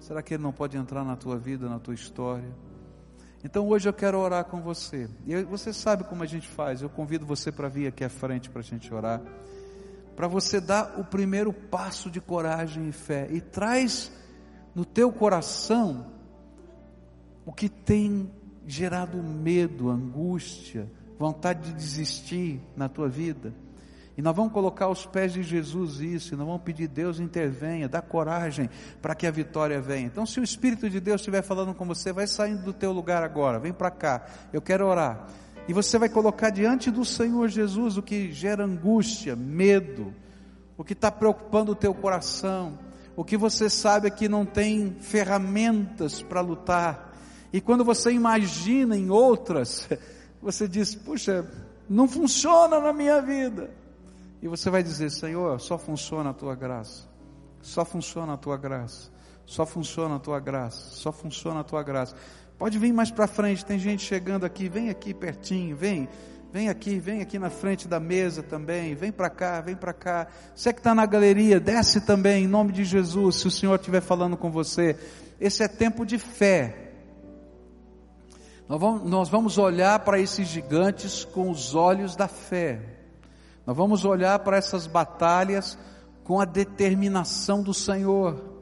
Será 0.00 0.22
que 0.22 0.34
ele 0.34 0.42
não 0.42 0.52
pode 0.52 0.76
entrar 0.76 1.04
na 1.04 1.16
tua 1.16 1.38
vida, 1.38 1.68
na 1.68 1.78
tua 1.78 1.94
história? 1.94 2.52
Então 3.44 3.68
hoje 3.68 3.88
eu 3.88 3.92
quero 3.92 4.18
orar 4.18 4.44
com 4.44 4.60
você. 4.60 5.08
E 5.26 5.42
você 5.44 5.72
sabe 5.72 6.04
como 6.04 6.22
a 6.22 6.26
gente 6.26 6.48
faz. 6.48 6.82
Eu 6.82 6.90
convido 6.90 7.24
você 7.24 7.52
para 7.52 7.68
vir 7.68 7.86
aqui 7.86 8.02
à 8.02 8.08
frente 8.08 8.50
para 8.50 8.60
a 8.60 8.64
gente 8.64 8.92
orar. 8.92 9.22
Para 10.16 10.28
você 10.28 10.60
dar 10.60 10.98
o 10.98 11.04
primeiro 11.04 11.52
passo 11.52 12.10
de 12.10 12.20
coragem 12.20 12.88
e 12.88 12.92
fé. 12.92 13.28
E 13.30 13.40
traz 13.40 14.12
no 14.74 14.84
teu 14.84 15.12
coração 15.12 16.12
o 17.44 17.52
que 17.52 17.68
tem 17.68 18.30
gerado 18.66 19.22
medo, 19.22 19.90
angústia, 19.90 20.90
vontade 21.18 21.70
de 21.70 21.74
desistir 21.74 22.60
na 22.76 22.88
tua 22.88 23.08
vida. 23.08 23.52
E 24.16 24.22
nós 24.22 24.34
vamos 24.34 24.52
colocar 24.52 24.84
aos 24.84 25.04
pés 25.04 25.32
de 25.32 25.42
Jesus 25.42 26.00
isso, 26.00 26.34
e 26.34 26.36
nós 26.36 26.46
vamos 26.46 26.62
pedir 26.62 26.86
Deus 26.86 27.18
intervenha, 27.18 27.88
dá 27.88 28.00
coragem 28.00 28.70
para 29.02 29.14
que 29.14 29.26
a 29.26 29.30
vitória 29.30 29.80
venha. 29.80 30.06
Então, 30.06 30.24
se 30.24 30.38
o 30.38 30.44
Espírito 30.44 30.88
de 30.88 31.00
Deus 31.00 31.20
estiver 31.20 31.42
falando 31.42 31.74
com 31.74 31.84
você, 31.84 32.12
vai 32.12 32.26
saindo 32.26 32.62
do 32.62 32.72
teu 32.72 32.92
lugar 32.92 33.24
agora, 33.24 33.58
vem 33.58 33.72
para 33.72 33.90
cá, 33.90 34.24
eu 34.52 34.62
quero 34.62 34.86
orar. 34.86 35.26
E 35.66 35.72
você 35.72 35.98
vai 35.98 36.08
colocar 36.08 36.50
diante 36.50 36.90
do 36.90 37.04
Senhor 37.04 37.48
Jesus 37.48 37.96
o 37.96 38.02
que 38.02 38.32
gera 38.32 38.64
angústia, 38.64 39.34
medo, 39.34 40.14
o 40.76 40.84
que 40.84 40.92
está 40.92 41.10
preocupando 41.10 41.72
o 41.72 41.76
teu 41.76 41.94
coração, 41.94 42.78
o 43.16 43.24
que 43.24 43.36
você 43.36 43.70
sabe 43.70 44.08
é 44.08 44.10
que 44.10 44.28
não 44.28 44.44
tem 44.44 44.96
ferramentas 45.00 46.20
para 46.20 46.40
lutar, 46.40 47.14
e 47.54 47.60
quando 47.60 47.84
você 47.84 48.10
imagina 48.10 48.96
em 48.96 49.10
outras, 49.10 49.88
você 50.42 50.66
diz: 50.66 50.96
puxa, 50.96 51.48
não 51.88 52.08
funciona 52.08 52.80
na 52.80 52.92
minha 52.92 53.22
vida. 53.22 53.70
E 54.42 54.48
você 54.48 54.68
vai 54.68 54.82
dizer: 54.82 55.08
Senhor, 55.08 55.60
só 55.60 55.78
funciona 55.78 56.30
a 56.30 56.34
tua 56.34 56.56
graça. 56.56 57.08
Só 57.62 57.84
funciona 57.84 58.32
a 58.32 58.36
tua 58.36 58.56
graça. 58.56 59.08
Só 59.46 59.64
funciona 59.64 60.16
a 60.16 60.18
tua 60.18 60.40
graça. 60.40 60.96
Só 60.96 61.12
funciona 61.12 61.60
a 61.60 61.64
tua 61.64 61.84
graça. 61.84 62.16
Pode 62.58 62.78
vir 62.78 62.92
mais 62.92 63.10
para 63.10 63.26
frente, 63.26 63.64
tem 63.64 63.78
gente 63.78 64.04
chegando 64.04 64.44
aqui, 64.44 64.68
vem 64.68 64.90
aqui 64.90 65.12
pertinho, 65.12 65.76
vem. 65.76 66.08
Vem 66.52 66.68
aqui, 66.68 67.00
vem 67.00 67.20
aqui 67.20 67.36
na 67.36 67.50
frente 67.50 67.88
da 67.88 67.98
mesa 67.98 68.40
também, 68.40 68.94
vem 68.94 69.10
para 69.10 69.28
cá, 69.28 69.60
vem 69.60 69.74
para 69.74 69.92
cá. 69.92 70.28
Você 70.54 70.72
que 70.72 70.78
está 70.78 70.94
na 70.94 71.04
galeria, 71.04 71.58
desce 71.58 72.00
também, 72.00 72.44
em 72.44 72.48
nome 72.48 72.72
de 72.72 72.84
Jesus, 72.84 73.36
se 73.36 73.48
o 73.48 73.50
Senhor 73.50 73.74
estiver 73.74 74.00
falando 74.00 74.36
com 74.36 74.52
você. 74.52 74.96
Esse 75.40 75.64
é 75.64 75.68
tempo 75.68 76.06
de 76.06 76.16
fé, 76.16 76.84
nós 78.68 78.80
vamos, 78.80 79.10
nós 79.10 79.28
vamos 79.28 79.58
olhar 79.58 79.98
para 80.00 80.18
esses 80.18 80.48
gigantes 80.48 81.24
com 81.24 81.50
os 81.50 81.74
olhos 81.74 82.16
da 82.16 82.26
fé. 82.26 82.80
Nós 83.66 83.76
vamos 83.76 84.04
olhar 84.04 84.38
para 84.38 84.56
essas 84.56 84.86
batalhas 84.86 85.78
com 86.22 86.40
a 86.40 86.44
determinação 86.44 87.62
do 87.62 87.74
Senhor. 87.74 88.53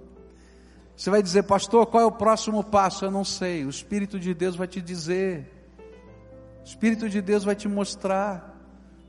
Você 0.96 1.10
vai 1.10 1.22
dizer, 1.22 1.44
pastor, 1.44 1.86
qual 1.86 2.02
é 2.02 2.06
o 2.06 2.12
próximo 2.12 2.62
passo? 2.62 3.04
Eu 3.04 3.10
não 3.10 3.24
sei. 3.24 3.64
O 3.64 3.70
Espírito 3.70 4.20
de 4.20 4.34
Deus 4.34 4.56
vai 4.56 4.66
te 4.66 4.80
dizer. 4.80 5.50
O 6.60 6.64
Espírito 6.64 7.08
de 7.08 7.20
Deus 7.20 7.44
vai 7.44 7.54
te 7.54 7.68
mostrar. 7.68 8.52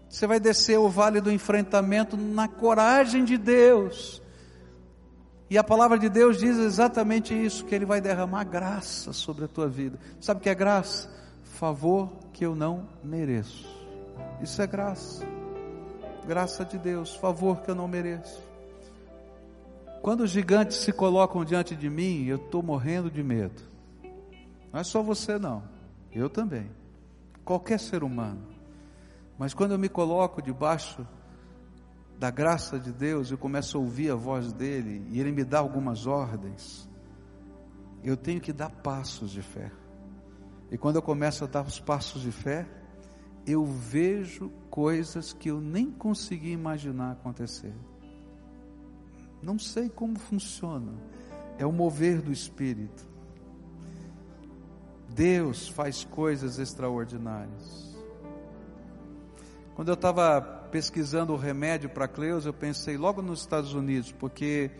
Você 0.09 0.27
vai 0.27 0.39
descer 0.39 0.77
o 0.77 0.89
vale 0.89 1.19
do 1.19 1.31
enfrentamento 1.31 2.15
na 2.15 2.47
coragem 2.47 3.25
de 3.25 3.37
Deus. 3.37 4.21
E 5.49 5.57
a 5.57 5.63
palavra 5.63 5.99
de 5.99 6.09
Deus 6.09 6.39
diz 6.39 6.57
exatamente 6.57 7.33
isso: 7.33 7.65
que 7.65 7.75
Ele 7.75 7.85
vai 7.85 8.01
derramar 8.01 8.43
graça 8.43 9.13
sobre 9.13 9.45
a 9.45 9.47
tua 9.47 9.67
vida. 9.67 9.99
Sabe 10.19 10.39
o 10.39 10.43
que 10.43 10.49
é 10.49 10.55
graça? 10.55 11.09
Favor 11.43 12.11
que 12.31 12.45
eu 12.45 12.55
não 12.55 12.87
mereço. 13.03 13.67
Isso 14.41 14.61
é 14.61 14.67
graça. 14.67 15.25
Graça 16.27 16.63
de 16.63 16.77
Deus, 16.77 17.15
favor 17.15 17.61
que 17.61 17.69
eu 17.69 17.75
não 17.75 17.87
mereço. 17.87 18.41
Quando 20.03 20.19
os 20.19 20.31
gigantes 20.31 20.79
se 20.79 20.91
colocam 20.91 21.45
diante 21.45 21.77
de 21.77 21.89
mim, 21.89 22.25
eu 22.25 22.35
estou 22.35 22.61
morrendo 22.61 23.09
de 23.09 23.23
medo. 23.23 23.63
Não 24.69 24.81
é 24.81 24.83
só 24.83 25.01
você, 25.01 25.39
não. 25.39 25.63
Eu 26.11 26.29
também. 26.29 26.69
Qualquer 27.45 27.79
ser 27.79 28.03
humano. 28.03 28.45
Mas 29.39 29.53
quando 29.53 29.71
eu 29.71 29.79
me 29.79 29.87
coloco 29.87 30.41
debaixo 30.41 31.07
da 32.19 32.29
graça 32.29 32.77
de 32.77 32.91
Deus, 32.91 33.31
eu 33.31 33.37
começo 33.37 33.77
a 33.77 33.79
ouvir 33.79 34.11
a 34.11 34.15
voz 34.15 34.51
dele 34.51 35.07
e 35.09 35.21
ele 35.21 35.31
me 35.31 35.45
dá 35.45 35.59
algumas 35.59 36.05
ordens, 36.05 36.85
eu 38.03 38.17
tenho 38.17 38.41
que 38.41 38.51
dar 38.51 38.69
passos 38.69 39.31
de 39.31 39.41
fé. 39.41 39.71
E 40.69 40.77
quando 40.77 40.97
eu 40.97 41.01
começo 41.01 41.45
a 41.45 41.47
dar 41.47 41.65
os 41.65 41.79
passos 41.79 42.23
de 42.23 42.31
fé, 42.33 42.67
eu 43.47 43.63
vejo 43.63 44.49
coisas 44.69 45.31
que 45.31 45.49
eu 45.49 45.61
nem 45.61 45.89
consegui 45.89 46.51
imaginar 46.51 47.13
acontecer. 47.13 47.73
Não 49.43 49.59
sei 49.59 49.89
como 49.89 50.17
funciona. 50.17 50.93
é 51.59 51.65
o 51.65 51.71
mover 51.71 52.19
do 52.21 52.31
Espírito. 52.31 53.05
Deus 55.09 55.67
faz 55.67 56.03
coisas 56.03 56.57
extraordinárias. 56.57 57.95
Quando 59.75 59.89
eu 59.89 59.93
estava 59.93 60.41
pesquisando 60.71 61.33
o 61.33 61.37
remédio 61.37 61.89
para 61.89 62.07
Cleus, 62.07 62.45
eu 62.45 62.53
pensei 62.53 62.97
logo 62.97 63.21
nos 63.21 63.41
Estados 63.41 63.73
Unidos, 63.75 64.11
porque 64.11 64.71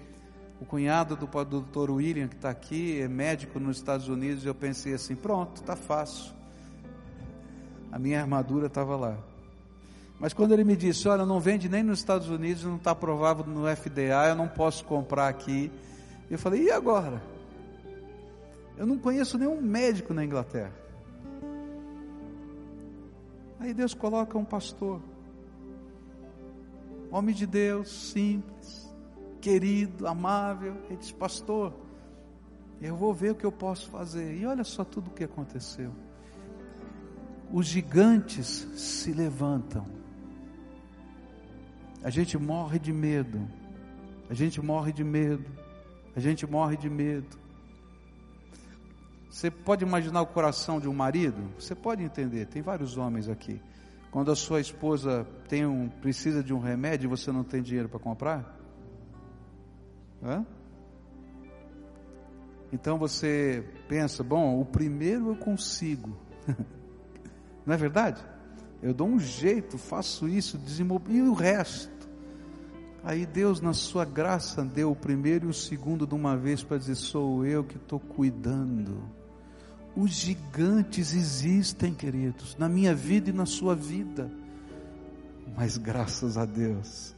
o 0.59 0.65
cunhado 0.65 1.15
do, 1.15 1.27
do 1.27 1.61
Dr. 1.61 1.91
William, 1.91 2.27
que 2.27 2.35
está 2.35 2.49
aqui, 2.49 2.99
é 2.99 3.07
médico 3.07 3.59
nos 3.59 3.77
Estados 3.77 4.07
Unidos, 4.07 4.45
eu 4.45 4.55
pensei 4.55 4.93
assim: 4.93 5.15
pronto, 5.15 5.61
está 5.61 5.75
fácil. 5.75 6.33
A 7.91 7.99
minha 7.99 8.19
armadura 8.21 8.67
estava 8.67 8.95
lá. 8.95 9.32
Mas 10.19 10.33
quando 10.33 10.53
ele 10.53 10.63
me 10.63 10.75
disse: 10.75 11.07
olha, 11.07 11.25
não 11.25 11.39
vende 11.39 11.67
nem 11.67 11.83
nos 11.83 11.99
Estados 11.99 12.29
Unidos, 12.29 12.63
não 12.63 12.77
está 12.77 12.91
aprovado 12.91 13.43
no 13.43 13.63
FDA, 13.75 14.29
eu 14.29 14.35
não 14.35 14.47
posso 14.47 14.85
comprar 14.85 15.27
aqui. 15.27 15.71
Eu 16.29 16.39
falei: 16.39 16.63
e 16.63 16.71
agora? 16.71 17.21
Eu 18.77 18.85
não 18.85 18.97
conheço 18.97 19.37
nenhum 19.37 19.61
médico 19.61 20.13
na 20.13 20.23
Inglaterra. 20.23 20.73
Aí 23.59 23.73
Deus 23.73 23.93
coloca 23.93 24.37
um 24.37 24.43
pastor, 24.43 24.99
homem 27.09 27.33
de 27.33 27.45
Deus, 27.45 28.11
simples, 28.11 28.93
querido, 29.39 30.07
amável. 30.07 30.75
Ele 30.89 30.97
diz: 30.97 31.11
Pastor, 31.11 31.73
eu 32.81 32.95
vou 32.95 33.13
ver 33.13 33.31
o 33.31 33.35
que 33.35 33.45
eu 33.45 33.51
posso 33.51 33.89
fazer. 33.89 34.35
E 34.35 34.45
olha 34.45 34.63
só 34.63 34.83
tudo 34.83 35.07
o 35.07 35.13
que 35.13 35.23
aconteceu. 35.23 35.91
Os 37.51 37.67
gigantes 37.67 38.67
se 38.75 39.11
levantam. 39.13 39.85
A 42.03 42.09
gente 42.09 42.37
morre 42.37 42.77
de 42.77 42.91
medo. 42.91 43.47
A 44.29 44.33
gente 44.33 44.61
morre 44.61 44.91
de 44.91 45.03
medo. 45.03 45.45
A 46.15 46.19
gente 46.19 46.45
morre 46.45 46.75
de 46.75 46.89
medo. 46.89 47.37
Você 49.29 49.49
pode 49.49 49.83
imaginar 49.83 50.21
o 50.21 50.27
coração 50.27 50.79
de 50.79 50.87
um 50.87 50.93
marido? 50.93 51.41
Você 51.57 51.73
pode 51.73 52.03
entender, 52.03 52.45
tem 52.45 52.61
vários 52.61 52.97
homens 52.97 53.27
aqui. 53.27 53.59
Quando 54.11 54.31
a 54.31 54.35
sua 54.35 54.61
esposa 54.61 55.25
tem 55.47 55.65
um, 55.65 55.89
precisa 55.89 56.43
de 56.43 56.53
um 56.53 56.59
remédio 56.59 57.07
e 57.07 57.09
você 57.09 57.31
não 57.31 57.43
tem 57.43 57.63
dinheiro 57.63 57.89
para 57.89 57.99
comprar? 57.99 58.59
Hã? 60.21 60.45
Então 62.71 62.97
você 62.97 63.63
pensa, 63.87 64.23
bom, 64.23 64.59
o 64.59 64.65
primeiro 64.65 65.29
eu 65.29 65.35
consigo. 65.35 66.15
não 67.65 67.73
é 67.73 67.77
verdade? 67.77 68.23
Eu 68.83 68.93
dou 68.93 69.07
um 69.07 69.19
jeito, 69.19 69.77
faço 69.77 70.27
isso, 70.27 70.57
desenvolvo, 70.57 71.11
e 71.11 71.21
o 71.21 71.33
resto? 71.33 71.92
Aí 73.03 73.25
Deus, 73.25 73.59
na 73.59 73.73
sua 73.73 74.05
graça, 74.05 74.63
deu 74.63 74.91
o 74.91 74.95
primeiro 74.95 75.47
e 75.47 75.49
o 75.49 75.53
segundo 75.53 76.07
de 76.07 76.15
uma 76.15 76.37
vez 76.37 76.63
para 76.63 76.77
dizer: 76.77 76.95
sou 76.95 77.45
eu 77.45 77.63
que 77.63 77.75
estou 77.75 77.99
cuidando. 77.99 79.03
Os 79.95 80.11
gigantes 80.11 81.13
existem, 81.13 81.93
queridos, 81.93 82.55
na 82.57 82.69
minha 82.69 82.95
vida 82.95 83.29
e 83.29 83.33
na 83.33 83.45
sua 83.45 83.75
vida. 83.75 84.31
Mas 85.55 85.77
graças 85.77 86.37
a 86.37 86.45
Deus, 86.45 87.13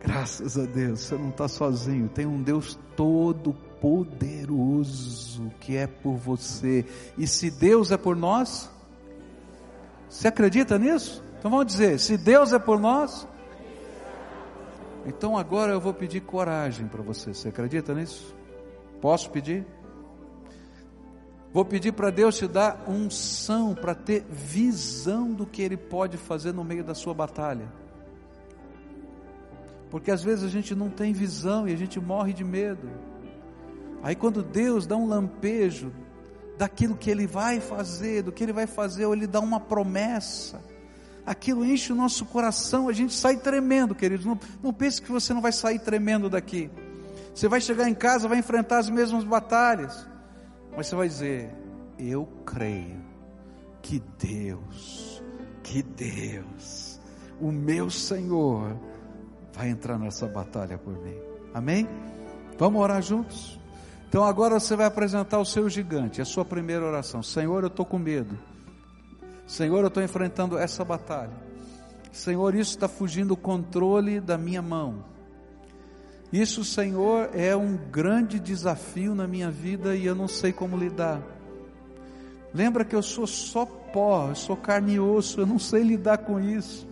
graças 0.00 0.58
a 0.58 0.64
Deus, 0.64 1.00
você 1.00 1.16
não 1.16 1.30
está 1.30 1.48
sozinho. 1.48 2.08
Tem 2.08 2.26
um 2.26 2.42
Deus 2.42 2.78
todo 2.94 3.54
poderoso 3.80 5.50
que 5.58 5.74
é 5.74 5.86
por 5.86 6.16
você. 6.16 6.84
E 7.16 7.26
se 7.26 7.50
Deus 7.50 7.90
é 7.90 7.96
por 7.96 8.14
nós, 8.14 8.70
você 10.08 10.28
acredita 10.28 10.78
nisso? 10.78 11.24
Então 11.38 11.50
vamos 11.50 11.66
dizer: 11.66 11.98
se 11.98 12.18
Deus 12.18 12.52
é 12.52 12.58
por 12.58 12.78
nós, 12.78 13.26
então 15.06 15.36
agora 15.36 15.72
eu 15.72 15.80
vou 15.80 15.94
pedir 15.94 16.20
coragem 16.20 16.86
para 16.86 17.02
você. 17.02 17.32
Você 17.32 17.48
acredita 17.48 17.94
nisso? 17.94 18.34
Posso 19.00 19.30
pedir? 19.30 19.66
Vou 21.52 21.64
pedir 21.64 21.92
para 21.92 22.10
Deus 22.10 22.36
te 22.36 22.46
dar 22.46 22.84
unção 22.88 23.74
para 23.74 23.94
ter 23.94 24.24
visão 24.30 25.32
do 25.32 25.44
que 25.44 25.62
Ele 25.62 25.76
pode 25.76 26.16
fazer 26.16 26.52
no 26.52 26.62
meio 26.62 26.84
da 26.84 26.94
sua 26.94 27.12
batalha. 27.12 27.72
Porque 29.90 30.12
às 30.12 30.22
vezes 30.22 30.44
a 30.44 30.48
gente 30.48 30.74
não 30.74 30.88
tem 30.88 31.12
visão 31.12 31.68
e 31.68 31.72
a 31.72 31.76
gente 31.76 31.98
morre 31.98 32.32
de 32.32 32.44
medo. 32.44 32.88
Aí 34.02 34.14
quando 34.14 34.42
Deus 34.42 34.86
dá 34.86 34.96
um 34.96 35.08
lampejo 35.08 35.92
daquilo 36.56 36.96
que 36.96 37.10
Ele 37.10 37.26
vai 37.26 37.58
fazer, 37.58 38.22
do 38.22 38.30
que 38.30 38.44
Ele 38.44 38.52
vai 38.52 38.68
fazer, 38.68 39.06
ou 39.06 39.14
Ele 39.14 39.26
dá 39.26 39.40
uma 39.40 39.58
promessa, 39.58 40.60
aquilo 41.30 41.64
enche 41.64 41.92
o 41.92 41.96
nosso 41.96 42.24
coração, 42.24 42.88
a 42.88 42.92
gente 42.92 43.14
sai 43.14 43.36
tremendo, 43.36 43.94
queridos. 43.94 44.26
Não, 44.26 44.38
não 44.60 44.72
pense 44.72 45.00
que 45.00 45.12
você 45.12 45.32
não 45.32 45.40
vai 45.40 45.52
sair 45.52 45.78
tremendo 45.78 46.28
daqui. 46.28 46.68
Você 47.32 47.46
vai 47.46 47.60
chegar 47.60 47.88
em 47.88 47.94
casa, 47.94 48.26
vai 48.26 48.38
enfrentar 48.38 48.78
as 48.78 48.90
mesmas 48.90 49.22
batalhas. 49.22 50.08
Mas 50.76 50.88
você 50.88 50.96
vai 50.96 51.06
dizer: 51.06 51.54
Eu 51.96 52.26
creio 52.44 53.00
que 53.80 54.02
Deus, 54.18 55.22
que 55.62 55.82
Deus, 55.82 57.00
o 57.40 57.52
meu 57.52 57.88
Senhor, 57.88 58.76
vai 59.52 59.68
entrar 59.70 59.98
nessa 59.98 60.26
batalha 60.26 60.78
por 60.78 60.92
mim. 61.00 61.16
Amém? 61.54 61.88
Vamos 62.58 62.80
orar 62.82 63.00
juntos? 63.00 63.58
Então 64.08 64.24
agora 64.24 64.58
você 64.58 64.74
vai 64.74 64.86
apresentar 64.86 65.38
o 65.38 65.44
seu 65.44 65.68
gigante, 65.68 66.20
a 66.20 66.24
sua 66.24 66.44
primeira 66.44 66.84
oração. 66.84 67.22
Senhor, 67.22 67.62
eu 67.62 67.68
estou 67.68 67.86
com 67.86 67.98
medo. 67.98 68.36
Senhor, 69.50 69.80
eu 69.80 69.88
estou 69.88 70.00
enfrentando 70.00 70.56
essa 70.56 70.84
batalha. 70.84 71.32
Senhor, 72.12 72.54
isso 72.54 72.70
está 72.70 72.86
fugindo 72.86 73.30
do 73.30 73.36
controle 73.36 74.20
da 74.20 74.38
minha 74.38 74.62
mão. 74.62 75.04
Isso, 76.32 76.64
Senhor, 76.64 77.30
é 77.34 77.56
um 77.56 77.76
grande 77.76 78.38
desafio 78.38 79.12
na 79.12 79.26
minha 79.26 79.50
vida 79.50 79.96
e 79.96 80.06
eu 80.06 80.14
não 80.14 80.28
sei 80.28 80.52
como 80.52 80.76
lidar. 80.76 81.20
Lembra 82.54 82.84
que 82.84 82.94
eu 82.94 83.02
sou 83.02 83.26
só 83.26 83.66
pó, 83.66 84.28
eu 84.28 84.36
sou 84.36 84.56
carne 84.56 84.94
e 84.94 85.00
osso, 85.00 85.40
eu 85.40 85.46
não 85.46 85.58
sei 85.58 85.82
lidar 85.82 86.18
com 86.18 86.38
isso. 86.38 86.86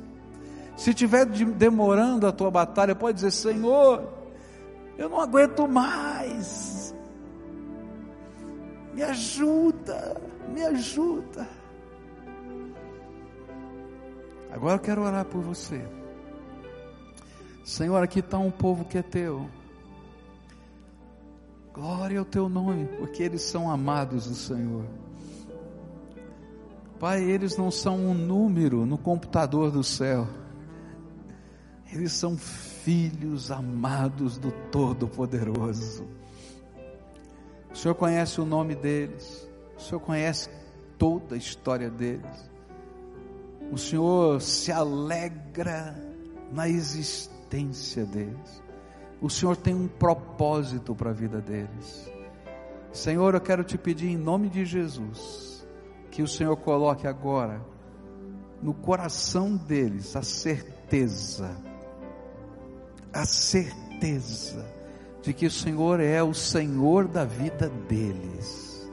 Se 0.76 0.90
estiver 0.90 1.26
demorando 1.26 2.26
a 2.26 2.32
tua 2.32 2.50
batalha, 2.50 2.92
pode 2.92 3.14
dizer: 3.14 3.30
Senhor, 3.30 4.12
eu 4.98 5.08
não 5.08 5.20
aguento 5.20 5.68
mais. 5.68 6.92
Me 8.92 9.04
ajuda, 9.04 10.20
me 10.52 10.64
ajuda. 10.64 11.57
Agora 14.58 14.74
eu 14.74 14.80
quero 14.80 15.02
orar 15.02 15.24
por 15.24 15.40
você. 15.40 15.86
Senhor, 17.64 18.02
aqui 18.02 18.18
está 18.18 18.38
um 18.38 18.50
povo 18.50 18.84
que 18.84 18.98
é 18.98 19.02
teu. 19.02 19.48
Glória 21.72 22.18
ao 22.18 22.24
teu 22.24 22.48
nome, 22.48 22.86
porque 22.98 23.22
eles 23.22 23.40
são 23.40 23.70
amados 23.70 24.26
do 24.26 24.34
Senhor. 24.34 24.84
Pai, 26.98 27.22
eles 27.22 27.56
não 27.56 27.70
são 27.70 27.98
um 27.98 28.12
número 28.12 28.84
no 28.84 28.98
computador 28.98 29.70
do 29.70 29.84
céu. 29.84 30.26
Eles 31.92 32.10
são 32.10 32.36
filhos 32.36 33.52
amados 33.52 34.38
do 34.38 34.50
Todo-Poderoso. 34.72 36.04
O 37.70 37.76
Senhor 37.76 37.94
conhece 37.94 38.40
o 38.40 38.44
nome 38.44 38.74
deles. 38.74 39.48
O 39.76 39.80
Senhor 39.80 40.00
conhece 40.00 40.50
toda 40.98 41.36
a 41.36 41.38
história 41.38 41.88
deles. 41.88 42.57
O 43.70 43.76
Senhor 43.76 44.40
se 44.40 44.72
alegra 44.72 45.94
na 46.52 46.68
existência 46.68 48.04
deles. 48.06 48.62
O 49.20 49.28
Senhor 49.28 49.56
tem 49.56 49.74
um 49.74 49.88
propósito 49.88 50.94
para 50.94 51.10
a 51.10 51.12
vida 51.12 51.40
deles. 51.40 52.10
Senhor, 52.92 53.34
eu 53.34 53.40
quero 53.40 53.62
te 53.62 53.76
pedir 53.76 54.08
em 54.08 54.16
nome 54.16 54.48
de 54.48 54.64
Jesus, 54.64 55.66
que 56.10 56.22
o 56.22 56.28
Senhor 56.28 56.56
coloque 56.56 57.06
agora 57.06 57.60
no 58.62 58.72
coração 58.72 59.56
deles 59.56 60.16
a 60.16 60.22
certeza, 60.22 61.54
a 63.12 63.24
certeza 63.24 64.64
de 65.22 65.32
que 65.32 65.46
o 65.46 65.50
Senhor 65.50 66.00
é 66.00 66.22
o 66.22 66.32
Senhor 66.32 67.06
da 67.06 67.24
vida 67.24 67.68
deles, 67.88 68.90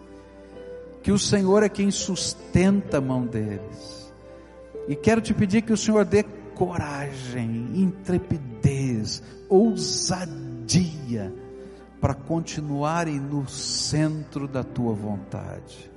que 1.01 1.11
o 1.11 1.19
Senhor 1.19 1.63
é 1.63 1.69
quem 1.69 1.89
sustenta 1.91 2.97
a 2.97 3.01
mão 3.01 3.25
deles. 3.25 4.04
E 4.87 4.95
quero 4.95 5.21
te 5.21 5.33
pedir 5.33 5.63
que 5.63 5.73
o 5.73 5.77
Senhor 5.77 6.05
dê 6.05 6.23
coragem, 6.53 7.71
intrepidez, 7.73 9.21
ousadia 9.49 11.33
para 11.99 12.13
continuarem 12.13 13.19
no 13.19 13.47
centro 13.47 14.47
da 14.47 14.63
tua 14.63 14.93
vontade. 14.93 15.91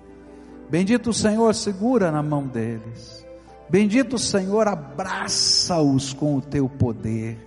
Bendito 0.71 1.11
o 1.11 1.15
Senhor, 1.15 1.55
segura 1.55 2.11
na 2.11 2.23
mão 2.23 2.47
deles. 2.47 3.25
Bendito 3.69 4.17
o 4.17 4.19
Senhor, 4.19 4.67
abraça-os 4.67 6.15
com 6.15 6.37
o 6.37 6.41
teu 6.41 6.69
poder. 6.69 7.39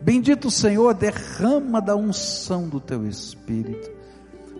Bendito 0.00 0.48
o 0.48 0.50
Senhor, 0.50 0.94
derrama 0.94 1.80
da 1.80 1.94
unção 1.94 2.68
do 2.68 2.80
teu 2.80 3.06
espírito. 3.06 3.90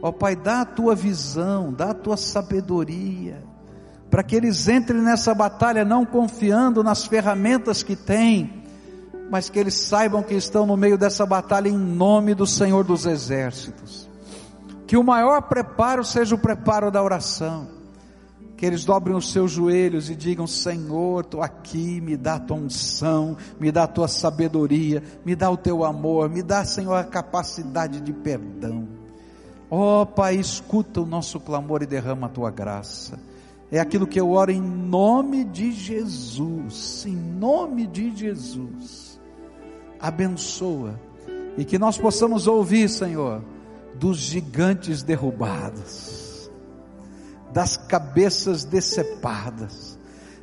Ó 0.00 0.12
Pai, 0.12 0.36
dá 0.36 0.61
a 0.61 0.64
tua 0.64 0.94
visão, 0.94 1.72
dá 1.72 1.90
a 1.90 1.94
tua 1.94 2.16
sabedoria 2.16 3.42
para 4.11 4.22
que 4.22 4.36
eles 4.36 4.68
entrem 4.68 5.00
nessa 5.00 5.34
batalha 5.34 5.84
não 5.84 6.07
confiando 6.07 6.82
nas 6.82 7.07
ferramentas 7.07 7.82
que 7.82 7.96
têm, 7.96 8.62
mas 9.30 9.48
que 9.48 9.59
eles 9.59 9.74
saibam 9.74 10.22
que 10.22 10.34
estão 10.34 10.66
no 10.66 10.76
meio 10.76 10.96
dessa 10.96 11.26
batalha 11.26 11.68
em 11.68 11.76
nome 11.76 12.34
do 12.34 12.46
Senhor 12.46 12.84
dos 12.84 13.07
Exércitos. 13.07 14.09
Que 14.86 14.96
o 14.96 15.02
maior 15.02 15.42
preparo 15.42 16.04
seja 16.04 16.34
o 16.34 16.38
preparo 16.38 16.90
da 16.90 17.02
oração. 17.02 17.68
Que 18.57 18.64
eles 18.64 18.84
dobrem 18.84 19.14
os 19.14 19.32
seus 19.32 19.50
joelhos 19.50 20.09
e 20.09 20.14
digam: 20.14 20.46
Senhor, 20.46 21.24
estou 21.24 21.42
aqui, 21.42 22.00
me 22.00 22.16
dá 22.16 22.36
a 22.36 22.40
tua 22.40 22.57
unção, 22.57 23.36
me 23.61 23.70
dá 23.70 23.82
a 23.82 23.88
tua 23.88 24.09
sabedoria, 24.09 25.02
me 25.24 25.36
dá 25.36 25.50
o 25.50 25.57
teu 25.59 25.84
amor, 25.84 26.30
me 26.30 26.42
dá, 26.42 26.64
Senhor, 26.64 26.94
a 26.94 27.04
capacidade 27.04 28.00
de 28.00 28.12
perdão. 28.12 28.88
Ó 29.68 30.02
oh, 30.02 30.07
Pai, 30.07 30.36
escuta 30.36 31.00
o 31.00 31.07
nosso 31.07 31.40
clamor 31.40 31.82
e 31.82 31.86
derrama 31.86 32.28
a 32.28 32.30
tua 32.30 32.50
graça. 32.50 33.18
É 33.71 33.81
aquilo 33.81 34.07
que 34.07 34.21
eu 34.21 34.31
oro 34.31 34.51
em 34.51 34.61
nome 34.61 35.45
de 35.45 35.73
Jesus, 35.73 37.05
em 37.07 37.17
nome 37.17 37.87
de 37.87 38.14
Jesus. 38.14 39.21
Abençoa 39.99 41.01
e 41.57 41.64
que 41.64 41.79
nós 41.79 41.99
possamos 41.99 42.47
ouvir, 42.47 42.89
Senhor, 42.89 43.43
dos 43.95 44.19
gigantes 44.19 45.03
derrubados, 45.03 46.51
das 47.53 47.77
cabeças 47.77 48.62
decepadas, 48.62 49.99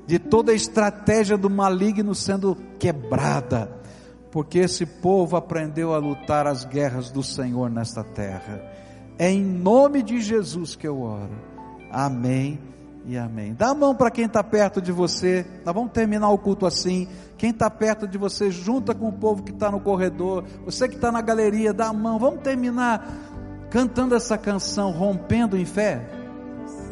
de 0.05 0.19
toda 0.19 0.51
a 0.51 0.55
estratégia 0.55 1.37
do 1.37 1.49
maligno 1.49 2.13
sendo 2.13 2.57
quebrada, 2.77 3.71
porque 4.31 4.59
esse 4.59 4.85
povo 4.85 5.37
aprendeu 5.37 5.93
a 5.93 5.97
lutar 5.97 6.45
as 6.45 6.65
guerras 6.65 7.09
do 7.09 7.23
Senhor 7.23 7.69
nesta 7.69 8.03
terra. 8.03 8.61
É 9.17 9.29
em 9.29 9.43
nome 9.43 10.01
de 10.01 10.19
Jesus 10.19 10.75
que 10.75 10.87
eu 10.87 10.99
oro. 10.99 11.39
Amém 11.89 12.72
e 13.05 13.17
amém. 13.17 13.53
Dá 13.53 13.69
a 13.69 13.73
mão 13.73 13.93
para 13.93 14.09
quem 14.09 14.25
está 14.25 14.43
perto 14.43 14.81
de 14.81 14.91
você. 14.91 15.45
Nós 15.65 15.75
vamos 15.75 15.91
terminar 15.91 16.29
o 16.29 16.37
culto 16.37 16.65
assim. 16.65 17.07
Quem 17.37 17.49
está 17.49 17.69
perto 17.69 18.07
de 18.07 18.17
você, 18.17 18.49
junta 18.49 18.95
com 18.95 19.09
o 19.09 19.13
povo 19.13 19.43
que 19.43 19.51
está 19.51 19.69
no 19.69 19.79
corredor. 19.79 20.45
Você 20.65 20.87
que 20.87 20.95
está 20.95 21.11
na 21.11 21.21
galeria, 21.21 21.73
dá 21.73 21.87
a 21.87 21.93
mão. 21.93 22.17
Vamos 22.17 22.41
terminar 22.41 23.05
cantando 23.69 24.15
essa 24.15 24.37
canção, 24.37 24.91
rompendo 24.91 25.57
em 25.57 25.65
fé. 25.65 26.22